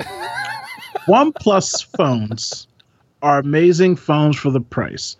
OnePlus 1.08 1.84
phones 1.96 2.68
are 3.20 3.40
amazing 3.40 3.96
phones 3.96 4.36
for 4.36 4.52
the 4.52 4.60
price. 4.60 5.16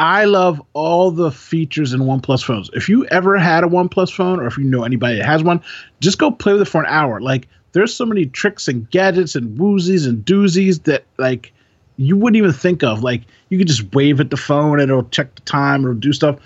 I 0.00 0.24
love 0.24 0.60
all 0.72 1.12
the 1.12 1.30
features 1.30 1.92
in 1.92 2.00
OnePlus 2.00 2.42
phones. 2.42 2.70
If 2.72 2.88
you 2.88 3.06
ever 3.06 3.38
had 3.38 3.62
a 3.62 3.68
OnePlus 3.68 4.12
phone, 4.12 4.40
or 4.40 4.48
if 4.48 4.58
you 4.58 4.64
know 4.64 4.82
anybody 4.82 5.18
that 5.18 5.26
has 5.26 5.44
one, 5.44 5.60
just 6.00 6.18
go 6.18 6.32
play 6.32 6.54
with 6.54 6.62
it 6.62 6.68
for 6.68 6.80
an 6.80 6.88
hour. 6.88 7.20
Like, 7.20 7.46
there's 7.72 7.94
so 7.94 8.06
many 8.06 8.26
tricks 8.26 8.68
and 8.68 8.88
gadgets 8.90 9.34
and 9.34 9.58
woozies 9.58 10.06
and 10.06 10.24
doozies 10.24 10.84
that 10.84 11.04
like 11.18 11.52
you 11.96 12.16
wouldn't 12.16 12.36
even 12.36 12.52
think 12.52 12.82
of. 12.82 13.02
Like, 13.02 13.22
you 13.48 13.58
could 13.58 13.68
just 13.68 13.94
wave 13.94 14.20
at 14.20 14.30
the 14.30 14.36
phone 14.36 14.80
and 14.80 14.90
it'll 14.90 15.08
check 15.10 15.34
the 15.34 15.40
time, 15.42 15.82
it'll 15.82 15.94
do 15.94 16.12
stuff. 16.12 16.36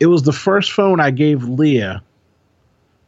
It 0.00 0.06
was 0.06 0.22
the 0.22 0.32
first 0.32 0.72
phone 0.72 1.00
I 1.00 1.10
gave 1.10 1.44
Leah 1.44 2.02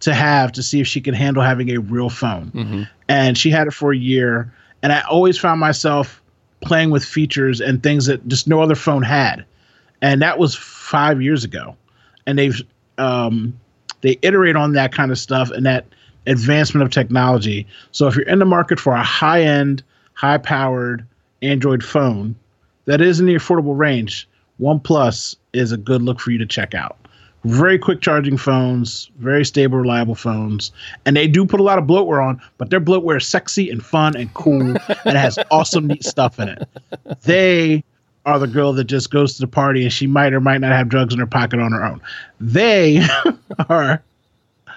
to 0.01 0.15
have 0.15 0.53
to 0.53 0.63
see 0.63 0.81
if 0.81 0.87
she 0.87 1.01
could 1.01 1.15
handle 1.15 1.43
having 1.43 1.71
a 1.71 1.79
real 1.79 2.11
phone. 2.11 2.49
hmm 2.49 2.83
And 3.09 3.37
she 3.37 3.51
had 3.51 3.67
it 3.67 3.73
for 3.73 3.93
a 3.93 3.97
year. 3.97 4.53
And 4.83 4.93
I 4.93 5.01
always 5.03 5.39
found 5.39 5.59
myself 5.59 6.23
playing 6.61 6.91
with 6.91 7.05
features 7.05 7.61
and 7.61 7.83
things 7.83 8.07
that 8.07 8.27
just 8.29 8.47
no 8.47 8.61
other 8.61 8.75
phone 8.75 9.03
had. 9.03 9.45
And 10.03 10.21
that 10.23 10.39
was 10.39 10.55
five 10.55 11.23
years 11.23 11.45
ago. 11.45 11.77
And 12.27 12.39
they've 12.39 12.61
um, 12.99 13.59
they 14.03 14.19
iterate 14.23 14.57
on 14.57 14.73
that 14.73 14.93
kind 14.93 15.11
of 15.11 15.19
stuff 15.19 15.51
and 15.51 15.65
that 15.67 15.87
advancement 16.27 16.85
of 16.85 16.91
technology. 16.91 17.67
So 17.93 18.07
if 18.07 18.17
you're 18.17 18.27
in 18.27 18.39
the 18.39 18.45
market 18.45 18.81
for 18.81 18.95
a 18.95 19.03
high 19.03 19.43
end, 19.43 19.83
high 20.15 20.39
powered 20.39 21.07
Android 21.43 21.85
phone 21.85 22.35
that 22.87 23.01
is 23.01 23.21
in 23.21 23.27
the 23.27 23.35
affordable 23.35 23.77
range, 23.77 24.29
OnePlus 24.61 25.37
is 25.53 25.73
a 25.73 25.77
good 25.77 26.03
look 26.03 26.21
for 26.21 26.31
you 26.31 26.39
to 26.39 26.47
check 26.47 26.75
out. 26.75 26.97
Very 27.45 27.79
quick 27.79 28.01
charging 28.01 28.37
phones, 28.37 29.11
very 29.19 29.45
stable, 29.45 29.79
reliable 29.79 30.17
phones. 30.17 30.73
And 31.05 31.17
they 31.17 31.29
do 31.29 31.47
put 31.47 31.61
a 31.61 31.63
lot 31.63 31.79
of 31.79 31.85
bloatware 31.85 32.25
on, 32.25 32.41
but 32.59 32.71
their 32.71 32.81
bloatware 32.81 33.19
is 33.19 33.27
sexy 33.27 33.71
and 33.71 33.85
fun 33.85 34.17
and 34.17 34.33
cool 34.35 34.61
and 34.61 34.79
it 34.89 35.17
has 35.17 35.39
awesome, 35.51 35.87
neat 35.87 36.05
stuff 36.05 36.41
in 36.41 36.49
it. 36.49 36.69
They 37.23 37.85
are 38.25 38.41
the 38.41 38.49
girl 38.49 38.73
that 38.73 38.85
just 38.85 39.13
goes 39.13 39.35
to 39.35 39.41
the 39.41 39.47
party 39.47 39.85
and 39.85 39.93
she 39.93 40.09
might 40.09 40.33
or 40.33 40.41
might 40.41 40.61
not 40.61 40.73
have 40.73 40.89
drugs 40.89 41.15
in 41.15 41.21
her 41.21 41.27
pocket 41.27 41.61
on 41.61 41.71
her 41.71 41.85
own. 41.85 42.01
They 42.41 43.07
are 43.69 44.03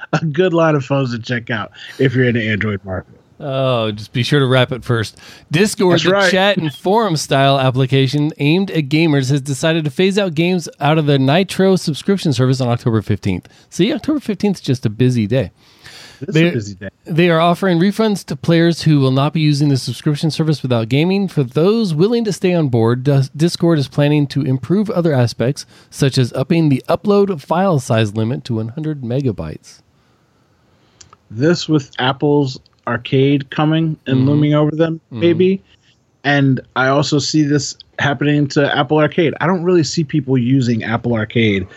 a 0.14 0.26
good 0.26 0.54
line 0.54 0.76
of 0.76 0.86
phones 0.86 1.12
to 1.12 1.20
check 1.20 1.50
out 1.50 1.72
if 2.00 2.14
you're 2.16 2.26
in 2.26 2.36
the 2.36 2.48
Android 2.48 2.84
market. 2.86 3.16
Oh, 3.42 3.92
just 3.92 4.12
be 4.12 4.22
sure 4.22 4.42
to 4.42 4.46
wrap 4.46 4.74
it 4.74 4.84
first. 4.84 5.18
Discord, 5.50 5.94
That's 5.94 6.04
the 6.04 6.12
right. 6.12 6.30
chat 6.32 6.58
and 6.58 6.74
forum 6.74 7.16
style 7.16 7.58
application 7.58 8.34
aimed 8.40 8.70
at 8.72 8.90
gamers, 8.90 9.30
has 9.32 9.40
decided 9.42 9.86
to 9.86 9.92
phase 9.92 10.18
out 10.20 10.36
games 10.36 10.68
out 10.82 10.98
of 10.98 11.06
the 11.06 11.18
Nitro 11.18 11.78
subscription 11.78 12.34
service 12.34 12.60
on 12.60 12.68
October 12.68 13.02
15th. 13.02 13.46
See, 13.70 13.94
October 13.94 14.20
15th 14.20 14.56
is 14.56 14.62
just 14.62 14.86
a 14.86 14.90
busy 14.90 15.26
day. 15.26 15.52
This 16.20 16.34
They- 16.36 16.46
is 16.48 16.52
a 16.52 16.54
busy 16.54 16.76
day. 16.76 16.90
They 17.06 17.30
are 17.30 17.40
offering 17.40 17.80
refunds 17.80 18.26
to 18.26 18.36
players 18.36 18.82
who 18.82 19.00
will 19.00 19.12
not 19.12 19.32
be 19.32 19.40
using 19.40 19.70
the 19.70 19.78
subscription 19.78 20.32
service 20.32 20.62
without 20.62 20.90
gaming. 20.90 21.30
For 21.30 21.44
those 21.44 21.94
willing 21.94 22.26
to 22.26 22.34
stay 22.34 22.54
on 22.54 22.68
board, 22.68 23.08
Discord 23.38 23.80
is 23.80 23.88
planning 23.88 24.28
to 24.28 24.42
improve 24.42 24.90
other 24.90 25.14
aspects, 25.14 25.66
such 25.90 26.18
as 26.18 26.34
upping 26.34 26.68
the 26.68 26.84
upload 26.90 27.40
file 27.40 27.80
size 27.80 28.14
limit 28.18 28.44
to 28.44 28.56
100 28.56 29.02
megabytes. 29.02 29.80
This 31.32 31.70
with 31.70 31.92
Apple's 32.00 32.60
arcade 32.88 33.50
coming 33.52 33.98
and 34.08 34.20
Mhm. 34.20 34.26
looming 34.28 34.54
over 34.54 34.72
them, 34.72 35.00
maybe. 35.12 35.62
And 36.24 36.60
I 36.76 36.88
also 36.88 37.20
see 37.20 37.44
this 37.44 37.78
happening 38.00 38.48
to 38.48 38.76
Apple 38.78 38.98
Arcade. 38.98 39.34
I 39.40 39.48
don't 39.48 39.64
really 39.64 39.84
see 39.84 40.04
people 40.04 40.38
using 40.38 40.84
Apple 40.84 41.14
Arcade 41.14 41.68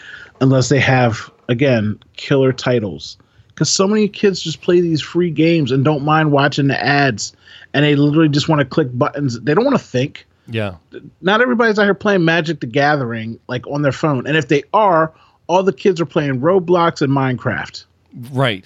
unless 0.40 0.68
they 0.68 0.80
have, 0.80 1.30
again, 1.48 1.98
killer 2.16 2.52
titles. 2.52 3.16
Because 3.48 3.70
so 3.70 3.86
many 3.86 4.08
kids 4.08 4.40
just 4.40 4.62
play 4.62 4.80
these 4.80 5.00
free 5.00 5.30
games 5.30 5.70
and 5.70 5.84
don't 5.84 6.02
mind 6.02 6.32
watching 6.32 6.68
the 6.68 6.82
ads. 6.82 7.34
And 7.74 7.84
they 7.84 7.94
literally 7.94 8.28
just 8.28 8.48
want 8.48 8.60
to 8.60 8.64
click 8.64 8.88
buttons. 8.98 9.38
They 9.40 9.54
don't 9.54 9.64
want 9.64 9.78
to 9.78 9.84
think. 9.84 10.26
Yeah. 10.48 10.74
Not 11.20 11.40
everybody's 11.40 11.78
out 11.78 11.84
here 11.84 11.94
playing 11.94 12.24
Magic 12.24 12.60
the 12.60 12.66
Gathering 12.66 13.38
like 13.48 13.66
on 13.68 13.82
their 13.82 13.92
phone. 13.92 14.26
And 14.26 14.36
if 14.36 14.48
they 14.48 14.62
are, 14.72 15.12
all 15.46 15.62
the 15.62 15.72
kids 15.72 16.00
are 16.00 16.06
playing 16.06 16.40
Roblox 16.40 17.02
and 17.02 17.12
Minecraft 17.12 17.84
Right. 18.32 18.64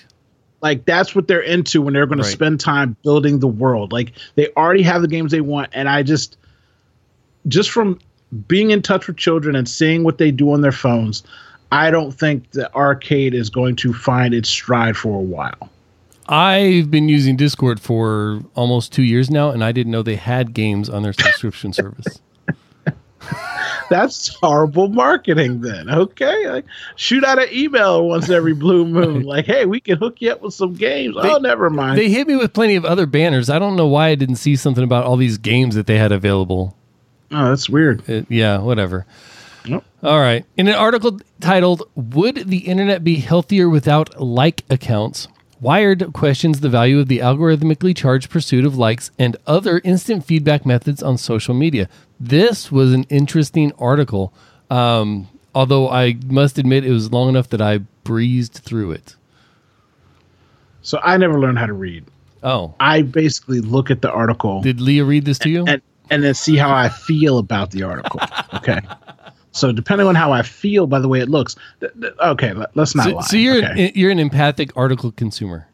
Like 0.67 0.85
that's 0.85 1.15
what 1.15 1.29
they're 1.29 1.41
into 1.41 1.81
when 1.83 1.95
they're 1.95 2.07
going 2.07 2.19
Right. 2.19 2.25
to 2.27 2.31
spend 2.31 2.59
time 2.61 2.97
building 3.03 3.39
the 3.41 3.47
world 3.49 3.93
like 3.93 4.13
they 4.35 4.49
already 4.57 4.83
have 4.83 5.01
the 5.03 5.09
games 5.09 5.31
they 5.31 5.41
want 5.41 5.69
and 5.73 5.89
i 5.89 6.03
just 6.03 6.37
just 7.49 7.71
from 7.71 7.99
being 8.49 8.71
in 8.73 8.83
touch 8.83 9.07
with 9.07 9.17
children 9.17 9.55
and 9.55 9.69
seeing 9.69 10.03
what 10.05 10.19
they 10.19 10.31
do 10.31 10.53
on 10.53 10.61
their 10.63 10.73
phones 10.73 11.23
i 11.73 11.91
don't 11.91 12.13
think 12.13 12.51
the 12.51 12.67
arcade 12.75 13.35
is 13.35 13.49
going 13.51 13.77
to 13.77 13.93
find 13.93 14.35
its 14.35 14.49
stride 14.49 14.97
for 14.97 15.17
a 15.19 15.23
while 15.23 15.71
I've 16.29 16.91
been 16.91 17.09
using 17.09 17.37
Discord 17.37 17.79
for 17.79 18.43
almost 18.57 18.93
two 18.93 19.05
years 19.05 19.31
now, 19.31 19.51
and 19.51 19.63
I 19.63 19.71
didn't 19.71 19.93
know 19.93 20.03
they 20.03 20.17
had 20.17 20.55
games 20.55 20.91
on 20.91 21.05
their 21.05 21.13
subscription 21.23 21.73
service. 21.73 22.21
that's 23.91 24.29
horrible 24.37 24.89
marketing 24.89 25.61
then 25.61 25.89
okay 25.91 26.49
like 26.49 26.65
shoot 26.97 27.25
out 27.25 27.39
an 27.41 27.49
email 27.53 28.07
once 28.09 28.29
every 28.31 28.55
blue 28.55 28.85
moon 28.97 29.23
like 29.23 29.47
hey 29.47 29.67
we 29.67 29.81
can 29.81 29.97
hook 29.99 30.21
you 30.21 30.31
up 30.33 30.41
with 30.43 30.55
some 30.55 30.75
games 30.75 31.15
oh 31.19 31.39
never 31.39 31.71
mind 31.71 31.99
They 31.99 32.09
hit 32.11 32.27
me 32.27 32.37
with 32.37 32.53
plenty 32.53 32.77
of 32.77 32.85
other 32.85 33.07
banners. 33.07 33.49
I 33.51 33.59
don't 33.59 33.77
know 33.77 33.87
why 33.87 34.09
I 34.09 34.15
didn't 34.15 34.37
see 34.37 34.57
something 34.57 34.85
about 34.85 35.05
all 35.05 35.17
these 35.17 35.39
games 35.39 35.75
that 35.75 35.87
they 35.87 35.99
had 35.99 36.13
available. 36.13 36.77
oh 37.31 37.49
that's 37.49 37.69
weird 37.71 38.09
It, 38.09 38.27
yeah, 38.29 38.59
whatever. 38.59 39.07
Yep. 39.65 39.85
All 40.05 40.21
right. 40.21 40.45
In 40.57 40.69
an 40.69 40.75
article 40.77 41.19
titled 41.41 41.83
"Would 41.97 42.49
the 42.49 42.59
Internet 42.59 43.03
Be 43.03 43.17
Healthier 43.17 43.69
Without 43.69 44.21
Like 44.21 44.63
Accounts?" 44.71 45.27
Wired 45.61 46.13
questions 46.13 46.61
the 46.61 46.69
value 46.69 47.01
of 47.01 47.09
the 47.09 47.19
algorithmically 47.21 47.97
charged 47.97 48.31
pursuit 48.31 48.65
of 48.67 48.77
likes 48.77 49.11
and 49.19 49.37
other 49.47 49.81
instant 49.85 50.25
feedback 50.25 50.67
methods 50.67 51.03
on 51.03 51.17
social 51.19 51.55
media. 51.55 51.89
This 52.19 52.73
was 52.73 52.93
an 52.93 53.05
interesting 53.05 53.73
article, 53.79 54.33
um, 54.71 55.29
although 55.55 55.89
I 55.91 56.17
must 56.27 56.59
admit 56.59 56.85
it 56.85 56.91
was 56.93 57.13
long 57.13 57.29
enough 57.29 57.49
that 57.51 57.61
I 57.61 57.79
breezed 58.05 58.55
through 58.55 58.93
it. 58.93 59.17
so 60.83 61.01
i 61.03 61.17
never 61.17 61.41
learned 61.41 61.59
how 61.59 61.67
to 61.67 61.73
read 61.73 62.05
Oh, 62.45 62.73
i 62.79 63.03
basically 63.03 63.61
look 63.61 63.91
at 63.91 64.01
the 64.03 64.11
article 64.11 64.61
did 64.63 64.81
Leah 64.81 65.05
read 65.05 65.25
this 65.25 65.39
to 65.41 65.49
you? 65.51 65.65
and 65.67 65.83
and 66.09 66.23
then 66.23 66.35
see 66.35 66.57
how 66.57 66.73
I 66.73 66.89
feel 66.89 67.39
about 67.39 67.73
the 67.73 67.83
article. 67.83 68.21
Okay. 68.55 68.79
So 69.51 69.73
depending 69.73 70.07
on 70.07 70.15
how 70.15 70.31
I 70.33 70.43
feel 70.43 70.87
by 70.87 71.01
the 71.01 71.09
way 71.09 71.19
it 71.19 71.29
looks, 71.29 71.57
th- 71.81 71.91
th- 72.01 72.13
okay, 72.21 72.53
let, 72.53 72.77
us 72.79 72.95
not 72.95 73.05
so, 73.07 73.11
lie. 73.17 73.23
so 73.23 73.37
you're 73.37 73.57
okay? 73.57 73.87
an, 73.89 73.93
you're 73.97 74.13
an 74.13 74.21
empathic 74.21 74.71
article 74.77 75.11
consumer. 75.11 75.67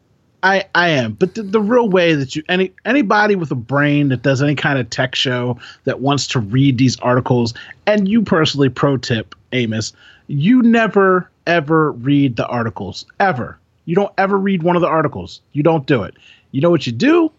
I 0.43 0.65
I 0.75 0.89
am, 0.89 1.13
but 1.13 1.35
the, 1.35 1.43
the 1.43 1.61
real 1.61 1.89
way 1.89 2.13
that 2.13 2.35
you 2.35 2.43
any 2.49 2.73
anybody 2.85 3.35
with 3.35 3.49
a 3.51 3.55
brain 3.55 4.09
that 4.09 4.21
does 4.21 4.41
any 4.41 4.55
kind 4.55 4.77
of 4.77 4.89
tech 4.89 5.15
show 5.15 5.57
that 5.85 6.01
wants 6.01 6.27
to 6.27 6.39
read 6.39 6.77
these 6.77 6.99
articles, 6.99 7.53
and 7.87 8.07
you 8.07 8.21
personally, 8.21 8.69
pro 8.69 8.97
tip, 8.97 9.35
Amos, 9.53 9.93
you 10.27 10.61
never 10.61 11.29
ever 11.47 11.93
read 11.93 12.35
the 12.35 12.45
articles 12.47 13.05
ever. 13.19 13.57
You 13.85 13.95
don't 13.95 14.13
ever 14.17 14.37
read 14.37 14.63
one 14.63 14.75
of 14.75 14.81
the 14.81 14.87
articles. 14.87 15.41
You 15.53 15.63
don't 15.63 15.85
do 15.85 16.03
it. 16.03 16.15
You 16.51 16.61
know 16.61 16.69
what 16.69 16.85
you 16.85 16.93
do? 16.93 17.31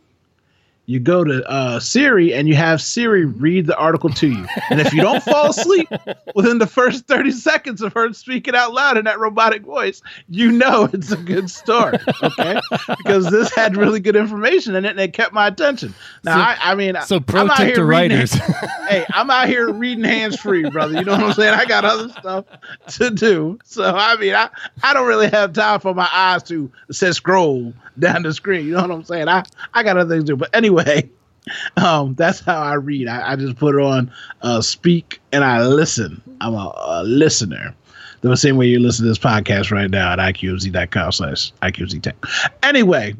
You 0.87 1.01
go 1.01 1.25
to 1.25 1.43
uh, 1.49 1.81
Siri 1.81 2.35
and 2.35 2.47
you 2.47 2.55
have 2.57 2.81
Siri 2.81 3.25
read 3.25 3.67
the 3.67 3.77
article 3.77 4.11
to 4.11 4.29
you. 4.29 4.47
And 4.71 4.81
if 4.81 4.93
you 4.93 5.01
don't 5.01 5.23
fall 5.23 5.51
asleep 5.51 5.89
within 6.35 6.59
the 6.59 6.67
first 6.67 7.07
30 7.07 7.31
seconds 7.31 7.81
of 7.81 7.93
her 7.95 8.13
speaking 8.13 8.55
out 8.55 8.75
loud 8.75 8.99
in 8.99 9.07
that 9.07 9.19
robotic 9.19 9.63
voice, 9.63 10.03
you 10.29 10.53
know 10.53 10.89
it's 10.93 11.11
a 11.11 11.17
good 11.17 11.49
story. 11.51 11.97
Okay. 12.23 12.61
because 12.99 13.31
this 13.31 13.53
had 13.55 13.77
really 13.77 13.99
good 14.01 14.17
information 14.17 14.75
in 14.75 14.85
it 14.85 14.91
and 14.91 15.01
it 15.01 15.13
kept 15.15 15.33
my 15.33 15.47
attention. 15.47 15.95
Now, 16.23 16.35
So- 16.35 16.41
I, 16.41 16.73
I 16.73 16.75
mean, 16.75 16.97
So 17.07 17.19
pro 17.21 17.43
I'm 17.43 17.51
out 17.51 17.57
tip 17.57 17.67
here 17.69 17.77
to 17.77 17.85
writers. 17.85 18.33
hey, 18.89 19.07
I'm 19.11 19.31
out 19.31 19.49
here 19.49 19.73
reading 19.73 20.05
hands 20.05 20.39
free, 20.39 20.69
brother. 20.69 20.99
You 20.99 21.05
know 21.05 21.13
what 21.13 21.23
I'm 21.23 21.33
saying? 21.33 21.55
I 21.55 21.65
got 21.65 21.85
other 21.85 22.09
stuff 22.11 22.45
to 22.89 23.11
do. 23.11 23.59
So 23.65 23.85
I 23.97 24.17
mean, 24.17 24.35
I, 24.35 24.51
I 24.83 24.93
don't 24.93 25.07
really 25.09 25.31
have 25.31 25.53
time 25.55 25.81
for 25.81 25.95
my 25.95 26.09
eyes 26.13 26.43
to 26.45 26.71
say 26.91 27.13
scroll 27.13 27.73
down 27.99 28.23
the 28.23 28.33
screen. 28.33 28.67
You 28.67 28.73
know 28.73 28.83
what 28.83 28.91
I'm 28.91 29.05
saying? 29.05 29.29
I, 29.29 29.45
I 29.73 29.83
got 29.83 29.97
other 29.97 30.15
things 30.15 30.25
to 30.25 30.33
do. 30.33 30.37
But 30.37 30.55
anyway, 30.55 31.09
um, 31.77 32.15
that's 32.15 32.41
how 32.41 32.61
I 32.61 32.75
read. 32.75 33.09
I, 33.09 33.33
I 33.33 33.37
just 33.37 33.57
put 33.57 33.75
it 33.75 33.81
on 33.81 34.13
uh, 34.43 34.61
speak 34.61 35.21
and 35.33 35.45
I 35.45 35.67
listen. 35.67 36.21
I'm 36.41 36.55
a, 36.55 36.73
a 36.77 37.05
listener. 37.05 37.75
The 38.21 38.37
same 38.37 38.57
way 38.57 38.67
you 38.69 38.81
listen 38.81 39.05
to 39.05 39.11
this 39.11 39.19
podcast 39.19 39.71
right 39.71 39.91
now 39.91 40.15
at 40.15 40.19
iqmz.com 40.19 41.13
slash 41.13 41.53
iqmz 41.61 42.03
tech. 42.03 42.17
Anyway, 42.63 43.15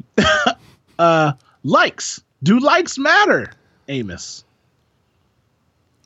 uh, 0.99 1.33
likes. 1.63 2.21
Do 2.41 2.59
likes 2.59 2.97
matter, 2.97 3.51
Amos? 3.87 4.43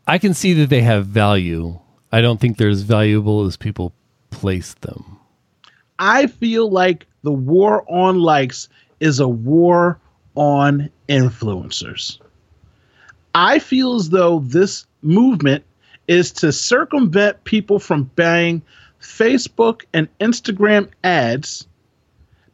I 0.06 0.18
can 0.18 0.34
see 0.34 0.54
that 0.54 0.70
they 0.70 0.82
have 0.82 1.06
value. 1.06 1.80
I 2.12 2.20
don't 2.20 2.42
think 2.42 2.58
they're 2.58 2.68
as 2.68 2.82
valuable 2.82 3.46
as 3.46 3.56
people 3.56 3.94
place 4.32 4.74
them. 4.76 5.18
I 5.98 6.28
feel 6.28 6.70
like 6.70 7.06
the 7.24 7.32
war 7.32 7.84
on 7.90 8.20
likes 8.20 8.70
is 9.00 9.20
a 9.20 9.28
war 9.28 10.00
on 10.36 10.90
influencers. 11.08 12.20
I 13.36 13.60
feel 13.60 13.96
as 13.96 14.10
though 14.10 14.40
this 14.40 14.86
movement 15.02 15.64
is 16.08 16.32
to 16.32 16.52
circumvent 16.52 17.44
people 17.44 17.80
from 17.80 18.10
buying 18.16 18.62
Facebook 19.02 19.84
and 19.94 20.08
Instagram 20.20 20.90
ads 21.04 21.68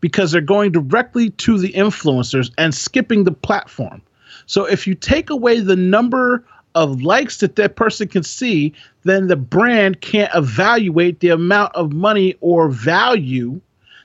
because 0.01 0.31
they're 0.31 0.41
going 0.41 0.71
directly 0.71 1.29
to 1.31 1.57
the 1.57 1.71
influencers 1.73 2.51
and 2.57 2.75
skipping 2.75 3.23
the 3.23 3.31
platform. 3.31 4.01
So 4.45 4.65
if 4.65 4.85
you 4.85 4.93
take 4.93 5.29
away 5.29 5.61
the 5.61 5.75
number 5.75 6.43
of 6.75 7.01
likes 7.01 7.37
that 7.37 7.55
that 7.55 7.75
person 7.75 8.07
can 8.07 8.23
see, 8.23 8.73
then 9.03 9.27
the 9.27 9.37
brand 9.37 10.01
can't 10.01 10.31
evaluate 10.35 11.21
the 11.21 11.29
amount 11.29 11.73
of 11.75 11.93
money 11.93 12.35
or 12.41 12.69
value 12.69 13.61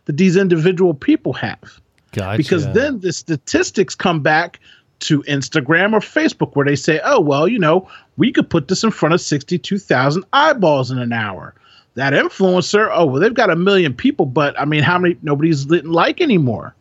that 0.07 0.17
these 0.17 0.37
individual 0.37 0.95
people 0.95 1.33
have. 1.35 1.81
Gotcha. 2.13 2.37
Because 2.37 2.73
then 2.73 3.01
the 3.01 3.13
statistics 3.13 3.95
come 3.95 4.21
back 4.21 4.61
to 5.01 5.23
Instagram 5.23 5.93
or 5.93 6.01
Facebook 6.01 6.55
where 6.55 6.67
they 6.67 6.77
say, 6.77 7.01
oh, 7.05 7.21
well, 7.21 7.49
you 7.49 7.59
know, 7.59 7.89
we 8.17 8.33
could 8.33 8.51
put 8.51 8.69
this 8.69 8.85
in 8.85 8.91
front 8.91 9.15
of 9.15 9.21
62,000 9.21 10.25
eyeballs 10.33 10.91
in 10.91 10.99
an 10.99 11.13
hour. 11.13 11.55
That 11.95 12.13
influencer, 12.13 12.91
oh, 12.93 13.07
well, 13.07 13.21
they've 13.21 13.35
got 13.35 13.51
a 13.51 13.57
million 13.57 13.95
people, 13.95 14.27
but 14.27 14.59
I 14.61 14.65
mean, 14.65 14.83
how 14.83 14.99
many, 14.99 15.17
nobody's 15.23 15.65
didn't 15.65 15.93
like 15.93 16.21
anymore. 16.21 16.75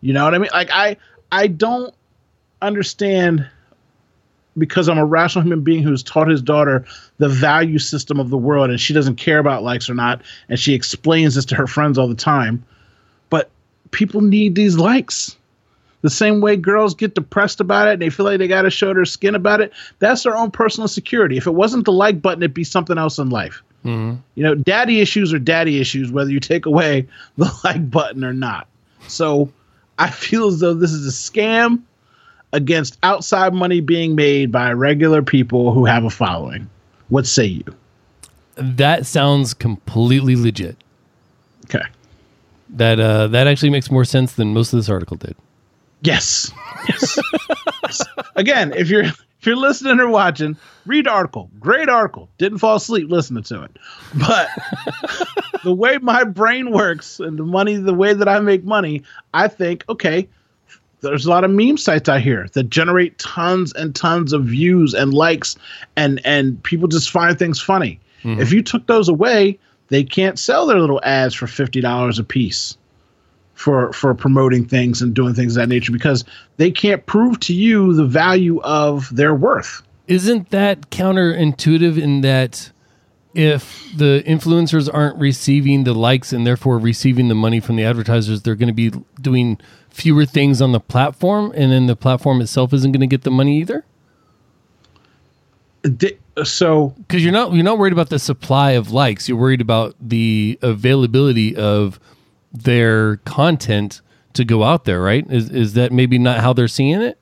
You 0.00 0.12
know 0.12 0.24
what 0.24 0.34
I 0.34 0.38
mean? 0.38 0.50
Like, 0.52 0.70
I, 0.72 0.96
I 1.32 1.46
don't 1.46 1.94
understand 2.62 3.48
because 4.56 4.88
I'm 4.88 4.98
a 4.98 5.04
rational 5.04 5.44
human 5.44 5.62
being 5.62 5.82
who's 5.82 6.02
taught 6.02 6.28
his 6.28 6.42
daughter 6.42 6.84
the 7.18 7.28
value 7.28 7.78
system 7.78 8.20
of 8.20 8.30
the 8.30 8.36
world 8.36 8.70
and 8.70 8.80
she 8.80 8.92
doesn't 8.92 9.16
care 9.16 9.38
about 9.38 9.62
likes 9.62 9.90
or 9.90 9.94
not. 9.94 10.22
And 10.48 10.58
she 10.58 10.74
explains 10.74 11.34
this 11.34 11.44
to 11.46 11.54
her 11.54 11.66
friends 11.66 11.98
all 11.98 12.08
the 12.08 12.14
time. 12.14 12.64
But 13.30 13.50
people 13.90 14.20
need 14.20 14.54
these 14.54 14.76
likes. 14.76 15.36
The 16.02 16.10
same 16.10 16.40
way 16.40 16.56
girls 16.56 16.94
get 16.94 17.14
depressed 17.14 17.60
about 17.60 17.88
it 17.88 17.94
and 17.94 18.02
they 18.02 18.10
feel 18.10 18.26
like 18.26 18.38
they 18.38 18.48
got 18.48 18.62
to 18.62 18.70
show 18.70 18.92
their 18.92 19.06
skin 19.06 19.34
about 19.34 19.60
it. 19.60 19.72
That's 20.00 20.22
their 20.22 20.36
own 20.36 20.50
personal 20.50 20.86
security. 20.86 21.36
If 21.36 21.46
it 21.46 21.54
wasn't 21.54 21.86
the 21.86 21.92
like 21.92 22.20
button, 22.20 22.42
it'd 22.42 22.54
be 22.54 22.64
something 22.64 22.98
else 22.98 23.18
in 23.18 23.30
life. 23.30 23.62
Mhm. 23.84 24.18
You 24.34 24.42
know, 24.42 24.54
daddy 24.54 25.00
issues 25.00 25.32
are 25.32 25.38
daddy 25.38 25.80
issues, 25.80 26.10
whether 26.10 26.30
you 26.30 26.40
take 26.40 26.66
away 26.66 27.06
the 27.38 27.52
like 27.64 27.90
button 27.90 28.24
or 28.24 28.32
not. 28.32 28.66
So 29.08 29.50
I 29.98 30.10
feel 30.10 30.48
as 30.48 30.60
though 30.60 30.74
this 30.74 30.92
is 30.92 31.06
a 31.06 31.10
scam 31.10 31.80
against 32.54 32.98
outside 33.02 33.52
money 33.52 33.80
being 33.80 34.14
made 34.14 34.50
by 34.50 34.72
regular 34.72 35.22
people 35.22 35.72
who 35.72 35.84
have 35.84 36.04
a 36.04 36.10
following. 36.10 36.68
What 37.08 37.26
say 37.26 37.44
you? 37.44 37.64
that 38.56 39.06
sounds 39.06 39.54
completely 39.54 40.36
legit. 40.36 40.76
Okay. 41.66 41.84
That 42.70 43.00
uh, 43.00 43.28
that 43.28 43.46
actually 43.46 43.70
makes 43.70 43.90
more 43.90 44.04
sense 44.04 44.34
than 44.34 44.52
most 44.52 44.72
of 44.72 44.78
this 44.78 44.88
article 44.88 45.16
did. 45.16 45.36
Yes. 46.02 46.52
Yes. 46.88 47.18
Yes. 47.82 48.02
Again, 48.36 48.72
if 48.76 48.88
you're 48.88 49.04
if 49.04 49.46
you're 49.46 49.56
listening 49.56 50.00
or 50.00 50.08
watching, 50.08 50.56
read 50.86 51.06
the 51.06 51.10
article. 51.10 51.50
Great 51.60 51.88
article. 51.88 52.28
Didn't 52.38 52.58
fall 52.58 52.76
asleep 52.76 53.10
listening 53.10 53.42
to 53.44 53.62
it. 53.62 53.76
But 54.14 54.48
the 55.64 55.74
way 55.74 55.98
my 55.98 56.24
brain 56.24 56.70
works 56.72 57.20
and 57.20 57.38
the 57.38 57.44
money, 57.44 57.76
the 57.76 57.94
way 57.94 58.14
that 58.14 58.28
I 58.28 58.40
make 58.40 58.64
money, 58.64 59.02
I 59.32 59.48
think, 59.48 59.84
okay, 59.88 60.28
there's 61.10 61.26
a 61.26 61.30
lot 61.30 61.44
of 61.44 61.50
meme 61.50 61.76
sites 61.76 62.08
out 62.08 62.20
here 62.20 62.48
that 62.52 62.64
generate 62.64 63.18
tons 63.18 63.72
and 63.74 63.94
tons 63.94 64.32
of 64.32 64.44
views 64.44 64.94
and 64.94 65.14
likes 65.14 65.56
and 65.96 66.20
and 66.24 66.62
people 66.62 66.88
just 66.88 67.10
find 67.10 67.38
things 67.38 67.60
funny. 67.60 68.00
Mm-hmm. 68.22 68.40
If 68.40 68.52
you 68.52 68.62
took 68.62 68.86
those 68.86 69.08
away, 69.08 69.58
they 69.88 70.04
can't 70.04 70.38
sell 70.38 70.66
their 70.66 70.78
little 70.78 71.00
ads 71.04 71.34
for 71.34 71.46
fifty 71.46 71.80
dollars 71.80 72.18
a 72.18 72.24
piece 72.24 72.76
for 73.54 73.92
for 73.92 74.14
promoting 74.14 74.66
things 74.66 75.00
and 75.00 75.14
doing 75.14 75.34
things 75.34 75.56
of 75.56 75.62
that 75.62 75.68
nature 75.68 75.92
because 75.92 76.24
they 76.56 76.70
can't 76.70 77.06
prove 77.06 77.38
to 77.40 77.54
you 77.54 77.94
the 77.94 78.04
value 78.04 78.60
of 78.62 79.14
their 79.14 79.34
worth. 79.34 79.82
Isn't 80.06 80.50
that 80.50 80.90
counterintuitive 80.90 82.00
in 82.00 82.20
that 82.22 82.70
if 83.34 83.90
the 83.96 84.22
influencers 84.26 84.88
aren't 84.92 85.18
receiving 85.18 85.84
the 85.84 85.94
likes 85.94 86.32
and 86.32 86.46
therefore 86.46 86.78
receiving 86.78 87.28
the 87.28 87.34
money 87.34 87.58
from 87.58 87.76
the 87.76 87.84
advertisers, 87.84 88.42
they're 88.42 88.54
going 88.54 88.68
to 88.68 88.72
be 88.72 88.92
doing 89.20 89.58
fewer 89.94 90.26
things 90.26 90.60
on 90.60 90.72
the 90.72 90.80
platform, 90.80 91.52
and 91.54 91.70
then 91.70 91.86
the 91.86 91.96
platform 91.96 92.40
itself 92.40 92.72
isn't 92.72 92.92
going 92.92 93.00
to 93.00 93.06
get 93.06 93.22
the 93.22 93.30
money 93.30 93.58
either? 93.60 93.84
So 96.42 96.88
Because 96.98 97.22
you're 97.22 97.32
not 97.32 97.52
you're 97.52 97.64
not 97.64 97.78
worried 97.78 97.92
about 97.92 98.08
the 98.08 98.18
supply 98.18 98.72
of 98.72 98.90
likes. 98.90 99.28
You're 99.28 99.38
worried 99.38 99.60
about 99.60 99.94
the 100.00 100.58
availability 100.62 101.54
of 101.54 102.00
their 102.52 103.18
content 103.18 104.00
to 104.32 104.44
go 104.44 104.64
out 104.64 104.84
there, 104.84 105.00
right? 105.00 105.24
Is 105.30 105.50
is 105.50 105.74
that 105.74 105.92
maybe 105.92 106.18
not 106.18 106.40
how 106.40 106.52
they're 106.52 106.68
seeing 106.68 107.00
it? 107.00 107.18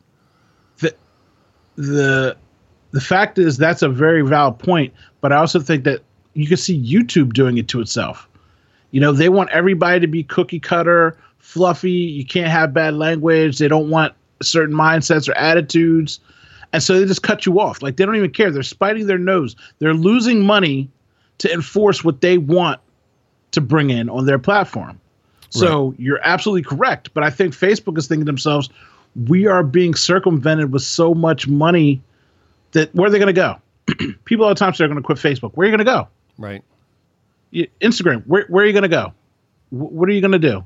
the 0.78 0.94
the 1.76 2.36
the 2.92 3.00
fact 3.00 3.38
is 3.38 3.58
that's 3.58 3.82
a 3.82 3.88
very 3.88 4.22
valid 4.22 4.58
point, 4.58 4.94
but 5.20 5.32
I 5.32 5.36
also 5.36 5.60
think 5.60 5.84
that 5.84 6.02
you 6.34 6.46
can 6.46 6.56
see 6.56 6.80
YouTube 6.82 7.34
doing 7.34 7.58
it 7.58 7.68
to 7.68 7.80
itself. 7.80 8.28
You 8.92 9.00
know, 9.00 9.12
they 9.12 9.28
want 9.28 9.50
everybody 9.50 10.00
to 10.00 10.06
be 10.06 10.22
cookie 10.22 10.60
cutter, 10.60 11.18
fluffy. 11.42 11.90
You 11.90 12.24
can't 12.24 12.50
have 12.50 12.72
bad 12.72 12.94
language. 12.94 13.58
They 13.58 13.68
don't 13.68 13.90
want 13.90 14.14
certain 14.40 14.74
mindsets 14.74 15.28
or 15.28 15.34
attitudes. 15.34 16.18
And 16.72 16.82
so 16.82 16.98
they 16.98 17.04
just 17.04 17.22
cut 17.22 17.44
you 17.44 17.60
off. 17.60 17.82
Like 17.82 17.96
they 17.96 18.06
don't 18.06 18.16
even 18.16 18.30
care. 18.30 18.50
They're 18.50 18.62
spiting 18.62 19.06
their 19.06 19.18
nose. 19.18 19.54
They're 19.78 19.92
losing 19.92 20.46
money 20.46 20.88
to 21.38 21.52
enforce 21.52 22.02
what 22.02 22.22
they 22.22 22.38
want 22.38 22.80
to 23.50 23.60
bring 23.60 23.90
in 23.90 24.08
on 24.08 24.24
their 24.24 24.38
platform. 24.38 24.98
So 25.50 25.94
you're 25.98 26.20
absolutely 26.22 26.62
correct. 26.62 27.12
But 27.12 27.24
I 27.24 27.30
think 27.30 27.52
Facebook 27.52 27.98
is 27.98 28.08
thinking 28.08 28.24
to 28.24 28.30
themselves, 28.30 28.70
we 29.28 29.46
are 29.46 29.62
being 29.62 29.94
circumvented 29.94 30.72
with 30.72 30.82
so 30.82 31.12
much 31.12 31.46
money 31.46 32.00
that 32.70 32.94
where 32.94 33.08
are 33.08 33.10
they 33.10 33.18
going 33.18 33.26
to 33.26 33.32
go? 33.34 33.60
People 34.24 34.46
all 34.46 34.54
the 34.54 34.58
time 34.58 34.72
say 34.72 34.78
they're 34.78 34.88
going 34.88 35.02
to 35.02 35.04
quit 35.04 35.18
Facebook. 35.18 35.52
Where 35.54 35.66
are 35.66 35.70
you 35.70 35.76
going 35.76 35.84
to 35.86 35.92
go? 35.92 36.08
Right. 36.38 36.64
Instagram. 37.82 38.26
Where, 38.26 38.46
where 38.48 38.64
are 38.64 38.66
you 38.66 38.72
going 38.72 38.82
to 38.84 38.88
go? 38.88 39.12
Wh- 39.68 39.92
what 39.92 40.08
are 40.08 40.12
you 40.12 40.22
going 40.22 40.32
to 40.32 40.38
do? 40.38 40.64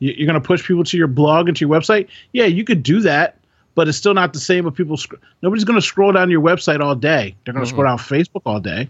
You, 0.00 0.14
you're 0.16 0.26
going 0.26 0.40
to 0.40 0.46
push 0.46 0.64
people 0.66 0.84
to 0.84 0.96
your 0.96 1.08
blog 1.08 1.48
and 1.48 1.56
to 1.56 1.66
your 1.66 1.74
website? 1.74 2.08
Yeah, 2.32 2.44
you 2.46 2.64
could 2.64 2.82
do 2.82 3.00
that, 3.00 3.38
but 3.74 3.88
it's 3.88 3.98
still 3.98 4.14
not 4.14 4.32
the 4.32 4.38
same. 4.40 4.64
With 4.64 4.74
people, 4.74 4.96
sc- 4.96 5.14
nobody's 5.42 5.64
going 5.64 5.78
to 5.80 5.86
scroll 5.86 6.12
down 6.12 6.30
your 6.30 6.40
website 6.40 6.80
all 6.80 6.94
day. 6.94 7.34
They're 7.44 7.54
going 7.54 7.64
to 7.64 7.68
scroll 7.68 7.86
down 7.86 7.98
Facebook 7.98 8.42
all 8.46 8.60
day. 8.60 8.88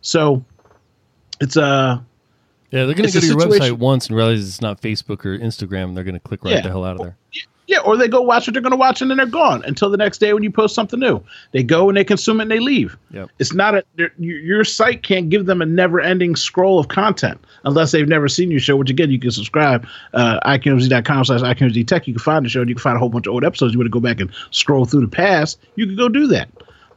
So 0.00 0.44
it's 1.40 1.56
uh 1.56 2.00
Yeah, 2.70 2.86
they're 2.86 2.94
going 2.94 3.08
to 3.08 3.12
go 3.12 3.20
to 3.20 3.26
your 3.26 3.38
situation- 3.40 3.74
website 3.76 3.78
once 3.78 4.06
and 4.08 4.16
realize 4.16 4.46
it's 4.46 4.60
not 4.60 4.80
Facebook 4.80 5.24
or 5.26 5.38
Instagram, 5.38 5.84
and 5.84 5.96
they're 5.96 6.04
going 6.04 6.14
to 6.14 6.20
click 6.20 6.44
right 6.44 6.54
Yeah. 6.54 6.60
the 6.62 6.68
hell 6.68 6.84
out 6.84 6.96
of 6.96 7.02
there. 7.02 7.16
Yeah, 7.66 7.78
or 7.80 7.96
they 7.96 8.08
go 8.08 8.20
watch 8.20 8.48
what 8.48 8.54
they're 8.54 8.62
going 8.62 8.72
to 8.72 8.76
watch 8.76 9.00
and 9.00 9.10
then 9.10 9.18
they're 9.18 9.26
gone 9.26 9.62
until 9.64 9.90
the 9.90 9.96
next 9.96 10.18
day 10.18 10.32
when 10.32 10.42
you 10.42 10.50
post 10.50 10.74
something 10.74 10.98
new. 10.98 11.22
They 11.52 11.62
go 11.62 11.88
and 11.88 11.96
they 11.96 12.02
consume 12.02 12.40
it 12.40 12.44
and 12.44 12.50
they 12.50 12.58
leave. 12.58 12.96
Yep. 13.12 13.30
It's 13.38 13.54
not 13.54 13.76
a 13.76 13.84
your, 14.18 14.64
site 14.64 15.04
can't 15.04 15.28
give 15.28 15.46
them 15.46 15.62
a 15.62 15.66
never-ending 15.66 16.34
scroll 16.34 16.80
of 16.80 16.88
content 16.88 17.40
unless 17.64 17.92
they've 17.92 18.08
never 18.08 18.26
seen 18.26 18.50
your 18.50 18.58
show. 18.58 18.76
Which 18.76 18.90
again, 18.90 19.10
you 19.10 19.20
can 19.20 19.30
subscribe 19.30 19.86
uh, 20.14 20.40
iqmz.com 20.40 21.24
slash 21.24 21.40
iqmz 21.42 21.86
tech. 21.86 22.08
You 22.08 22.14
can 22.14 22.22
find 22.22 22.44
the 22.44 22.48
show 22.48 22.60
and 22.60 22.68
you 22.68 22.74
can 22.74 22.82
find 22.82 22.96
a 22.96 22.98
whole 22.98 23.08
bunch 23.08 23.28
of 23.28 23.34
old 23.34 23.44
episodes. 23.44 23.72
You 23.72 23.78
want 23.78 23.86
to 23.86 23.90
go 23.90 24.00
back 24.00 24.18
and 24.18 24.32
scroll 24.50 24.84
through 24.84 25.02
the 25.02 25.08
past, 25.08 25.60
you 25.76 25.86
can 25.86 25.96
go 25.96 26.08
do 26.08 26.26
that. 26.26 26.48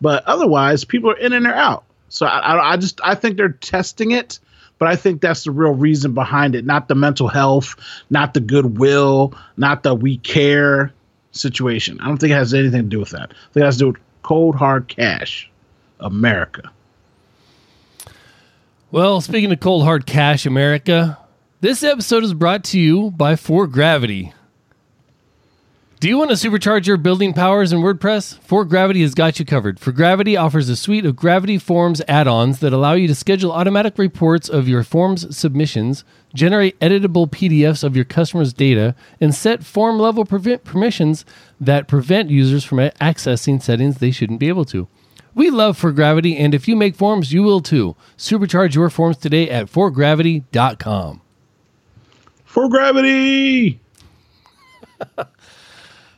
But 0.02 0.26
otherwise, 0.26 0.84
people 0.84 1.12
are 1.12 1.17
in 1.17 1.34
and 1.34 1.45
they're 1.45 1.56
out. 1.56 1.84
So 2.10 2.26
I, 2.26 2.39
I, 2.39 2.73
I 2.73 2.78
just 2.78 2.99
I 3.04 3.15
think 3.15 3.38
they're 3.38 3.49
testing 3.49 4.12
it. 4.12 4.39
But 4.79 4.88
I 4.88 4.95
think 4.95 5.21
that's 5.21 5.43
the 5.43 5.51
real 5.51 5.73
reason 5.73 6.13
behind 6.13 6.55
it, 6.55 6.65
not 6.65 6.88
the 6.88 6.95
mental 6.95 7.27
health, 7.27 7.75
not 8.09 8.33
the 8.33 8.41
goodwill, 8.41 9.33
not 9.57 9.83
the 9.83 9.95
we 9.95 10.17
care. 10.17 10.93
situation. 11.31 11.99
I 11.99 12.07
don't 12.07 12.17
think 12.17 12.31
it 12.31 12.36
has 12.36 12.53
anything 12.53 12.83
to 12.83 12.88
do 12.88 12.99
with 12.99 13.09
that. 13.09 13.31
I 13.31 13.53
think 13.53 13.63
it 13.63 13.65
has 13.65 13.77
to 13.77 13.79
do 13.79 13.88
with 13.88 13.97
cold 14.21 14.55
hard 14.55 14.88
cash, 14.88 15.49
America. 15.99 16.69
Well, 18.91 19.19
speaking 19.21 19.51
of 19.51 19.59
cold 19.59 19.83
hard 19.83 20.05
cash, 20.05 20.45
America, 20.45 21.17
this 21.62 21.81
episode 21.81 22.23
is 22.23 22.33
brought 22.36 22.63
to 22.65 22.79
you 22.79 23.09
by 23.12 23.33
ForGravity. 23.33 24.33
Do 26.03 26.09
you 26.09 26.17
want 26.17 26.31
to 26.31 26.35
supercharge 26.35 26.85
your 26.85 26.97
building 26.97 27.31
powers 27.31 27.71
in 27.71 27.79
WordPress? 27.79 28.37
ForGravity 28.45 28.99
has 29.03 29.15
got 29.15 29.39
you 29.39 29.45
covered. 29.45 29.79
ForGravity 29.79 30.37
offers 30.37 30.67
a 30.67 30.75
suite 30.75 31.05
of 31.05 31.15
Gravity 31.15 31.57
Forms 31.57 32.01
add 32.09 32.27
ons 32.27 32.59
that 32.59 32.73
allow 32.73 32.91
you 32.91 33.07
to 33.07 33.15
schedule 33.15 33.53
automatic 33.53 33.97
reports 33.97 34.49
of 34.49 34.67
your 34.67 34.83
forms 34.83 35.33
submissions, 35.33 36.03
generate 36.35 36.77
editable 36.81 37.29
PDFs 37.29 37.85
of 37.85 37.95
your 37.95 38.03
customers' 38.03 38.51
data, 38.51 38.95
and 39.21 39.33
set 39.33 39.63
form 39.63 39.97
level 39.97 40.25
permissions 40.25 41.23
that 41.61 41.87
prevent 41.87 42.29
users 42.29 42.65
from 42.65 42.79
accessing 42.79 43.63
settings 43.63 43.99
they 43.99 44.11
shouldn't 44.11 44.41
be 44.41 44.49
able 44.49 44.65
to. 44.65 44.89
We 45.33 45.49
love 45.49 45.79
ForGravity, 45.79 46.37
and 46.37 46.53
if 46.53 46.67
you 46.67 46.75
make 46.75 46.97
forms, 46.97 47.31
you 47.31 47.43
will 47.43 47.61
too. 47.61 47.95
Supercharge 48.17 48.75
your 48.75 48.89
forms 48.89 49.15
today 49.15 49.49
at 49.49 49.69
forgravity.com. 49.69 51.21
For 52.43 52.67
gravity. 52.67 53.79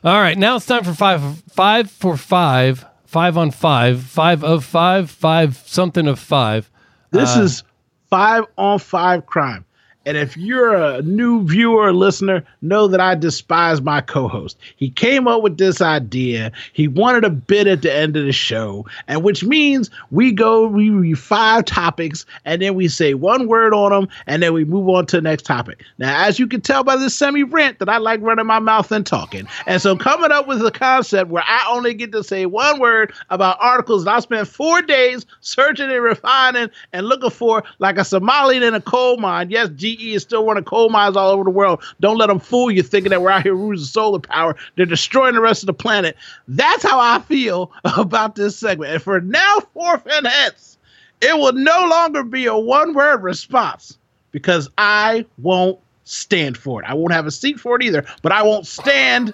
All 0.06 0.20
right, 0.20 0.38
now 0.38 0.54
it's 0.54 0.66
time 0.66 0.84
for 0.84 0.94
five, 0.94 1.42
five 1.48 1.90
for 1.90 2.16
five, 2.16 2.86
five 3.06 3.36
on 3.36 3.50
five, 3.50 4.04
five 4.04 4.44
of 4.44 4.64
five, 4.64 5.10
five 5.10 5.56
something 5.66 6.06
of 6.06 6.20
five. 6.20 6.70
This 7.10 7.36
uh, 7.36 7.40
is 7.40 7.64
five 8.08 8.44
on 8.56 8.78
five 8.78 9.26
crime. 9.26 9.64
And 10.06 10.16
if 10.16 10.36
you're 10.36 10.72
a 10.72 11.02
new 11.02 11.44
viewer 11.44 11.88
or 11.88 11.92
listener, 11.92 12.44
know 12.62 12.86
that 12.86 13.00
I 13.00 13.16
despise 13.16 13.82
my 13.82 14.00
co 14.00 14.28
host. 14.28 14.56
He 14.76 14.88
came 14.88 15.26
up 15.26 15.42
with 15.42 15.58
this 15.58 15.80
idea. 15.80 16.52
He 16.72 16.86
wanted 16.86 17.24
a 17.24 17.30
bit 17.30 17.66
at 17.66 17.82
the 17.82 17.92
end 17.92 18.16
of 18.16 18.24
the 18.24 18.32
show, 18.32 18.86
and 19.08 19.24
which 19.24 19.42
means 19.42 19.90
we 20.12 20.30
go, 20.30 20.68
we 20.68 20.90
read 20.90 21.18
five 21.18 21.64
topics, 21.64 22.24
and 22.44 22.62
then 22.62 22.76
we 22.76 22.86
say 22.86 23.14
one 23.14 23.48
word 23.48 23.74
on 23.74 23.90
them, 23.90 24.08
and 24.28 24.44
then 24.44 24.52
we 24.52 24.64
move 24.64 24.88
on 24.88 25.06
to 25.06 25.16
the 25.16 25.22
next 25.22 25.42
topic. 25.42 25.82
Now, 25.98 26.24
as 26.24 26.38
you 26.38 26.46
can 26.46 26.60
tell 26.60 26.84
by 26.84 26.94
this 26.94 27.16
semi 27.16 27.42
rant, 27.42 27.80
that 27.80 27.88
I 27.88 27.98
like 27.98 28.20
running 28.22 28.46
my 28.46 28.60
mouth 28.60 28.92
and 28.92 29.04
talking. 29.04 29.48
And 29.66 29.82
so, 29.82 29.96
coming 29.96 30.30
up 30.30 30.46
with 30.46 30.64
a 30.64 30.70
concept 30.70 31.30
where 31.32 31.44
I 31.44 31.66
only 31.68 31.94
get 31.94 32.12
to 32.12 32.22
say 32.22 32.46
one 32.46 32.78
word 32.78 33.12
about 33.30 33.56
articles 33.60 34.04
that 34.04 34.14
I 34.14 34.20
spent 34.20 34.46
four 34.46 34.82
days 34.82 35.26
searching 35.40 35.90
and 35.90 36.02
refining 36.02 36.70
and 36.92 37.06
looking 37.08 37.30
for, 37.30 37.64
like 37.80 37.98
a 37.98 38.04
Somali 38.04 38.58
in 38.58 38.72
a 38.72 38.80
coal 38.80 39.16
mine. 39.16 39.50
Yes, 39.50 39.68
G 39.74 39.95
is 39.96 40.22
still 40.22 40.44
running 40.46 40.64
coal 40.64 40.88
mines 40.88 41.16
all 41.16 41.30
over 41.30 41.44
the 41.44 41.50
world. 41.50 41.82
Don't 42.00 42.18
let 42.18 42.28
them 42.28 42.38
fool 42.38 42.70
you 42.70 42.82
thinking 42.82 43.10
that 43.10 43.22
we're 43.22 43.30
out 43.30 43.42
here 43.42 43.56
using 43.56 43.86
solar 43.86 44.20
power. 44.20 44.56
They're 44.76 44.86
destroying 44.86 45.34
the 45.34 45.40
rest 45.40 45.62
of 45.62 45.66
the 45.66 45.74
planet. 45.74 46.16
That's 46.48 46.82
how 46.82 46.98
I 47.00 47.20
feel 47.20 47.72
about 47.84 48.34
this 48.34 48.56
segment. 48.56 48.92
And 48.92 49.02
for 49.02 49.20
now, 49.20 49.58
fourth 49.74 50.06
and 50.06 50.26
hence, 50.26 50.78
it 51.20 51.36
will 51.36 51.52
no 51.52 51.86
longer 51.88 52.22
be 52.22 52.46
a 52.46 52.56
one 52.56 52.94
word 52.94 53.22
response 53.22 53.98
because 54.32 54.68
I 54.76 55.24
won't 55.38 55.78
stand 56.04 56.56
for 56.56 56.82
it. 56.82 56.88
I 56.88 56.94
won't 56.94 57.12
have 57.12 57.26
a 57.26 57.30
seat 57.30 57.58
for 57.58 57.76
it 57.76 57.82
either, 57.82 58.04
but 58.22 58.32
I 58.32 58.42
won't 58.42 58.66
stand 58.66 59.32